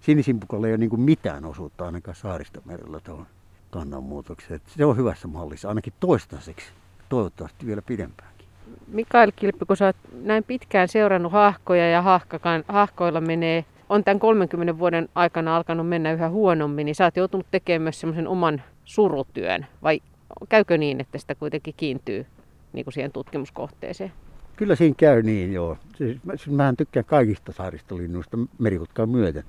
Sinisimpukolla 0.00 0.66
ei 0.66 0.72
ole 0.72 0.78
niin 0.78 1.00
mitään 1.00 1.44
osuutta 1.44 1.86
ainakaan 1.86 2.14
saaristomerellä 2.14 3.00
tuohon 3.00 3.26
kannanmuutokseen. 3.70 4.60
Se 4.66 4.84
on 4.84 4.96
hyvässä 4.96 5.28
mallissa, 5.28 5.68
ainakin 5.68 5.92
toistaiseksi. 6.00 6.66
Toivottavasti 7.08 7.66
vielä 7.66 7.82
pidempäänkin. 7.82 8.46
Mikael 8.88 9.32
Kilppi, 9.36 9.64
kun 9.64 9.76
sä 9.76 9.86
oot 9.86 9.96
näin 10.22 10.44
pitkään 10.44 10.88
seurannut 10.88 11.32
hahkoja 11.32 11.90
ja 11.90 12.02
hahkakaan, 12.02 12.64
hahkoilla 12.68 13.20
menee, 13.20 13.64
on 13.90 14.04
tämän 14.04 14.20
30 14.20 14.78
vuoden 14.78 15.08
aikana 15.14 15.56
alkanut 15.56 15.88
mennä 15.88 16.12
yhä 16.12 16.28
huonommin, 16.28 16.84
niin 16.84 16.94
sä 16.94 17.04
oot 17.04 17.16
joutunut 17.16 17.46
tekemään 17.50 17.82
myös 17.82 18.00
semmoisen 18.00 18.28
oman 18.28 18.62
surutyön. 18.84 19.66
Vai 19.82 20.00
käykö 20.48 20.78
niin, 20.78 21.00
että 21.00 21.18
sitä 21.18 21.34
kuitenkin 21.34 21.74
kiintyy 21.76 22.26
niin 22.72 22.84
kuin 22.84 22.94
siihen 22.94 23.12
tutkimuskohteeseen? 23.12 24.12
Kyllä 24.56 24.76
siinä 24.76 24.94
käy 24.98 25.22
niin, 25.22 25.52
joo. 25.52 25.76
Siis, 25.96 26.24
mä, 26.24 26.36
siis 26.36 26.56
mähän 26.56 26.76
tykkään 26.76 27.04
kaikista 27.04 27.52
saaristolinnuista 27.52 28.38
merikutkaan 28.58 29.08
myöten. 29.08 29.44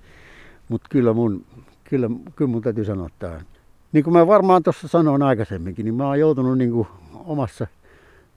Mutta 0.69 0.87
kyllä 0.89 1.13
mun, 1.13 1.45
kyllä, 1.83 2.09
kyllä 2.35 2.51
mun 2.51 2.61
täytyy 2.61 2.85
sanoa, 2.85 3.07
että 3.07 3.41
niin 3.91 4.03
kuin 4.03 4.13
mä 4.13 4.27
varmaan 4.27 4.63
tuossa 4.63 4.87
sanoin 4.87 5.21
aikaisemminkin, 5.21 5.85
niin 5.85 5.95
mä 5.95 6.07
oon 6.07 6.19
joutunut 6.19 6.57
niin 6.57 6.71
kuin 6.71 6.87
omassa 7.25 7.67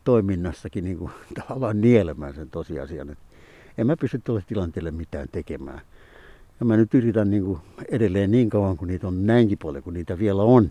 toiminnassakin 0.04 0.84
niin 0.84 0.98
kuin, 0.98 1.10
tavallaan 1.40 1.80
nielemään 1.80 2.34
sen 2.34 2.50
tosiasian, 2.50 3.10
että 3.10 3.24
en 3.78 3.86
mä 3.86 3.96
pysty 3.96 4.20
tuolle 4.24 4.42
tilanteelle 4.46 4.90
mitään 4.90 5.28
tekemään. 5.32 5.80
Ja 6.60 6.66
mä 6.66 6.76
nyt 6.76 6.94
yritän 6.94 7.30
niin 7.30 7.44
kuin 7.44 7.58
edelleen 7.90 8.30
niin 8.30 8.50
kauan 8.50 8.76
kuin 8.76 8.88
niitä 8.88 9.08
on 9.08 9.26
näinkin 9.26 9.58
paljon 9.58 9.84
kuin 9.84 9.94
niitä 9.94 10.18
vielä 10.18 10.42
on, 10.42 10.70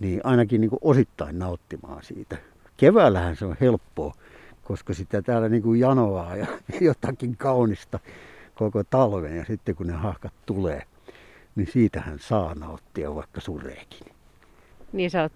niin 0.00 0.20
ainakin 0.24 0.60
niin 0.60 0.70
kuin 0.70 0.80
osittain 0.82 1.38
nauttimaan 1.38 2.02
siitä. 2.02 2.36
Keväällähän 2.76 3.36
se 3.36 3.44
on 3.44 3.56
helppoa, 3.60 4.14
koska 4.62 4.94
sitä 4.94 5.22
täällä 5.22 5.48
niin 5.48 5.62
kuin 5.62 5.80
janoaa 5.80 6.36
ja 6.36 6.46
jotakin 6.80 7.36
kaunista 7.36 7.98
koko 8.54 8.84
talven 8.84 9.36
ja 9.36 9.44
sitten 9.44 9.74
kun 9.74 9.86
ne 9.86 9.92
hahkat 9.92 10.32
tulee, 10.46 10.82
niin 11.56 11.68
siitähän 11.72 12.18
saa 12.18 12.54
nauttia 12.54 13.14
vaikka 13.14 13.40
sureekin. 13.40 14.14
Niin 14.92 15.10
sä 15.10 15.22
oot 15.22 15.32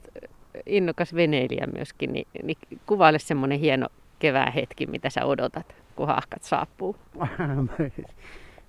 innokas 0.67 1.15
veneilijä 1.15 1.67
myöskin, 1.73 2.13
niin, 2.13 2.27
niin 2.43 2.59
kuvaile 2.87 3.19
semmoinen 3.19 3.61
hieno 3.61 3.89
kevään 4.19 4.53
hetki, 4.53 4.87
mitä 4.87 5.11
sä 5.11 5.25
odotat, 5.25 5.75
kun 5.97 6.07
hahkat 6.07 6.43
saapuu. 6.43 6.97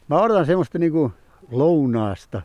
Mä 0.09 0.21
odotan 0.21 0.45
semmoista 0.45 0.79
niinku 0.79 1.11
lounaasta 1.51 2.41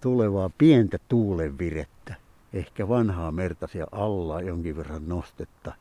tulevaa 0.00 0.50
pientä 0.58 0.98
tuulenvirettä. 1.08 2.14
Ehkä 2.52 2.88
vanhaa 2.88 3.32
merta 3.32 3.66
siellä 3.66 3.88
alla 3.92 4.40
jonkin 4.40 4.76
verran 4.76 5.08
nostetta. 5.08 5.72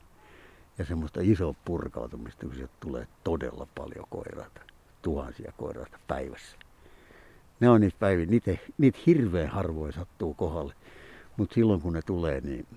Ja 0.78 0.86
semmoista 0.86 1.19
isoa 1.24 1.56
purkautumista, 1.65 2.45
kun 2.45 2.56
sieltä 2.56 2.74
tulee 2.80 3.08
todella 3.24 3.67
paljon 3.76 4.06
koiraita. 4.10 4.62
Tuhansia 5.02 5.54
koiraita 5.58 6.00
päivässä. 6.08 6.58
Ne 7.60 7.69
on 7.69 7.82
niitä 7.82 7.98
päiviä, 8.00 8.26
niitä, 8.26 8.52
niitä 8.78 9.00
hirveän 9.06 9.50
harvoin 9.50 9.93
sattuu 9.93 10.34
kohdalle. 10.34 10.74
Mutta 11.38 11.54
silloin 11.54 11.82
kun 11.82 11.93
ne 11.93 12.02
tulee, 12.02 12.41
niin 12.41 12.67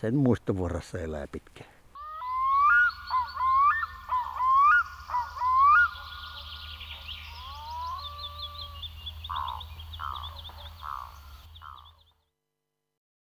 sen 0.00 0.16
muistovuorossa 0.16 0.98
elää 0.98 1.26
pitkään. 1.32 1.71